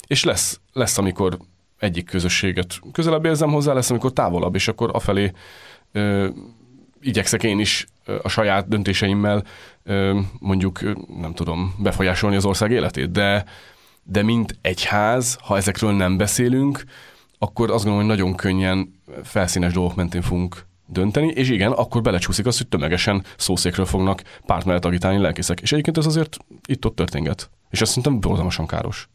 És 0.07 0.25
lesz, 0.25 0.61
lesz, 0.73 0.99
amikor 0.99 1.39
egyik 1.79 2.05
közösséget 2.05 2.81
közelebb 2.93 3.25
érzem 3.25 3.51
hozzá, 3.51 3.73
lesz, 3.73 3.91
amikor 3.91 4.13
távolabb, 4.13 4.55
és 4.55 4.69
akkor 4.69 4.91
afelé 4.93 5.33
ö, 5.93 6.29
igyekszek 7.01 7.43
én 7.43 7.59
is 7.59 7.87
a 8.23 8.29
saját 8.29 8.69
döntéseimmel 8.69 9.45
ö, 9.83 10.21
mondjuk, 10.39 10.81
nem 11.21 11.35
tudom, 11.35 11.75
befolyásolni 11.79 12.37
az 12.37 12.45
ország 12.45 12.71
életét, 12.71 13.11
de, 13.11 13.45
de 14.03 14.23
mint 14.23 14.59
egyház, 14.61 15.39
ha 15.41 15.57
ezekről 15.57 15.93
nem 15.93 16.17
beszélünk, 16.17 16.85
akkor 17.39 17.71
azt 17.71 17.85
gondolom, 17.85 18.09
hogy 18.09 18.17
nagyon 18.17 18.35
könnyen 18.35 19.01
felszínes 19.23 19.73
dolgok 19.73 19.95
mentén 19.95 20.23
fogunk 20.23 20.67
dönteni, 20.87 21.27
és 21.27 21.49
igen, 21.49 21.73
akkor 21.73 22.03
belecsúszik 22.03 22.47
az, 22.47 22.57
hogy 22.57 22.69
tömegesen 22.69 23.25
szószékről 23.37 23.87
fognak 23.87 24.23
párt 24.47 24.65
mellett 24.65 24.85
agitálni 24.85 25.19
lelkészek. 25.19 25.61
És 25.61 25.73
egyébként 25.73 25.99
ez 25.99 26.07
azért 26.07 26.37
itt-ott 26.67 26.97
történget. 26.97 27.51
És 27.71 27.81
azt 27.81 27.89
szerintem 27.89 28.21
borzalmasan 28.21 28.67
káros. 28.67 29.09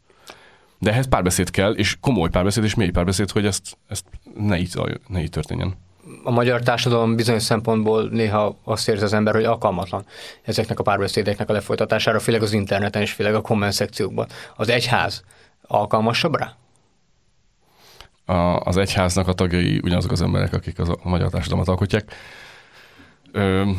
De 0.78 0.90
ehhez 0.90 1.08
párbeszéd 1.08 1.50
kell, 1.50 1.72
és 1.72 1.96
komoly 2.00 2.28
párbeszéd, 2.28 2.64
és 2.64 2.74
mély 2.74 2.90
párbeszéd, 2.90 3.30
hogy 3.30 3.46
ezt, 3.46 3.78
ezt 3.88 4.04
ne, 4.36 4.58
így, 4.58 4.74
ne 5.08 5.20
így 5.20 5.30
történjen 5.30 5.74
a 6.24 6.30
magyar 6.30 6.60
társadalom 6.60 7.16
bizonyos 7.16 7.42
szempontból 7.42 8.08
néha 8.08 8.56
azt 8.64 8.88
érzi 8.88 9.04
az 9.04 9.12
ember, 9.12 9.34
hogy 9.34 9.44
alkalmatlan 9.44 10.04
ezeknek 10.42 10.78
a 10.78 10.82
párbeszédeknek 10.82 11.48
a 11.48 11.52
lefolytatására, 11.52 12.20
főleg 12.20 12.42
az 12.42 12.52
interneten 12.52 13.02
és 13.02 13.12
főleg 13.12 13.34
a 13.34 13.40
komment 13.40 13.72
szekciókban. 13.72 14.26
Az 14.56 14.68
egyház 14.68 15.22
alkalmasabb 15.62 16.36
rá? 16.36 16.56
A, 18.30 18.60
az 18.60 18.76
egyháznak 18.76 19.28
a 19.28 19.32
tagjai 19.32 19.80
ugyanazok 19.82 20.10
az 20.10 20.22
emberek, 20.22 20.52
akik 20.52 20.78
az 20.78 20.88
a 20.88 20.98
magyar 21.02 21.30
társadalmat 21.30 21.68
alkotják. 21.68 22.14
Ö, 23.32 23.70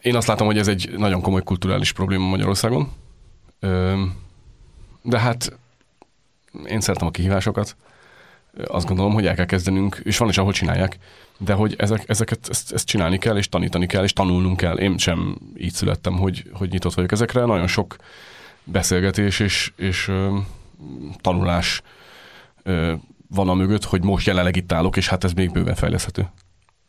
én 0.00 0.16
azt 0.16 0.26
látom, 0.26 0.46
hogy 0.46 0.58
ez 0.58 0.68
egy 0.68 0.94
nagyon 0.96 1.20
komoly 1.20 1.42
kulturális 1.42 1.92
probléma 1.92 2.28
Magyarországon. 2.28 2.92
Ö, 3.60 4.02
de 5.02 5.18
hát 5.18 5.58
én 6.64 6.80
szeretem 6.80 7.06
a 7.06 7.10
kihívásokat 7.10 7.76
azt 8.66 8.86
gondolom, 8.86 9.12
hogy 9.12 9.26
el 9.26 9.34
kell 9.34 9.44
kezdenünk, 9.44 10.00
és 10.02 10.18
van 10.18 10.28
is, 10.28 10.38
ahol 10.38 10.52
csinálják, 10.52 10.98
de 11.38 11.52
hogy 11.52 11.74
ezek, 11.78 12.04
ezeket 12.06 12.48
ezt, 12.48 12.72
ezt 12.72 12.86
csinálni 12.86 13.18
kell, 13.18 13.36
és 13.36 13.48
tanítani 13.48 13.86
kell, 13.86 14.04
és 14.04 14.12
tanulnunk 14.12 14.56
kell. 14.56 14.78
Én 14.78 14.98
sem 14.98 15.38
így 15.56 15.72
születtem, 15.72 16.12
hogy, 16.12 16.50
hogy 16.52 16.70
nyitott 16.70 16.94
vagyok 16.94 17.12
ezekre. 17.12 17.44
Nagyon 17.44 17.66
sok 17.66 17.96
beszélgetés 18.64 19.40
és, 19.40 19.72
és 19.76 20.08
ö, 20.08 20.36
tanulás 21.20 21.82
ö, 22.62 22.92
van 23.34 23.48
a 23.48 23.54
mögött, 23.54 23.84
hogy 23.84 24.02
most 24.02 24.26
jelenleg 24.26 24.56
itt 24.56 24.72
állok, 24.72 24.96
és 24.96 25.08
hát 25.08 25.24
ez 25.24 25.32
még 25.32 25.52
bőven 25.52 25.74
fejleszthető. 25.74 26.28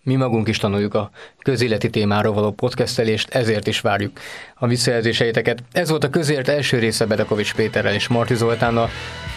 Mi 0.03 0.15
magunk 0.15 0.47
is 0.47 0.57
tanuljuk 0.57 0.93
a 0.93 1.09
közéleti 1.41 1.89
témáról 1.89 2.33
való 2.33 2.51
podcastelést, 2.51 3.29
ezért 3.29 3.67
is 3.67 3.81
várjuk 3.81 4.19
a 4.55 4.67
visszajelzéseiteket. 4.67 5.63
Ez 5.71 5.89
volt 5.89 6.03
a 6.03 6.09
közért 6.09 6.47
első 6.47 6.79
része 6.79 7.05
Bedekovics 7.05 7.53
Péterrel 7.53 7.93
és 7.93 8.07
Marti 8.07 8.35
Zoltánnal. 8.35 8.89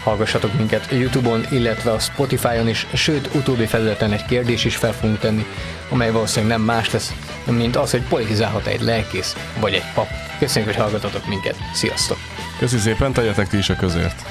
Hallgassatok 0.03 0.55
minket 0.59 0.89
YouTube-on, 0.91 1.45
illetve 1.51 1.91
a 1.91 1.99
Spotify-on 1.99 2.69
is, 2.69 2.87
sőt, 2.95 3.35
utóbbi 3.35 3.67
felületen 3.67 4.13
egy 4.13 4.25
kérdés 4.25 4.65
is 4.65 4.77
fel 4.77 4.93
fogunk 4.93 5.19
tenni, 5.19 5.45
amely 5.91 6.11
valószínűleg 6.11 6.57
nem 6.57 6.67
más 6.67 6.91
lesz, 6.91 7.15
mint 7.51 7.77
az, 7.77 7.91
hogy 7.91 8.03
politizálhat 8.03 8.67
egy 8.67 8.81
lelkész 8.81 9.37
vagy 9.61 9.73
egy 9.73 9.93
pap. 9.95 10.09
Köszönjük, 10.39 10.73
hogy 10.73 10.83
hallgatotok 10.83 11.29
minket. 11.29 11.57
Sziasztok! 11.73 12.19
Köszönjük 12.59 12.87
szépen, 12.87 13.13
tegyetek 13.13 13.49
ti 13.49 13.57
is 13.57 13.69
a 13.69 13.77
közért! 13.77 14.23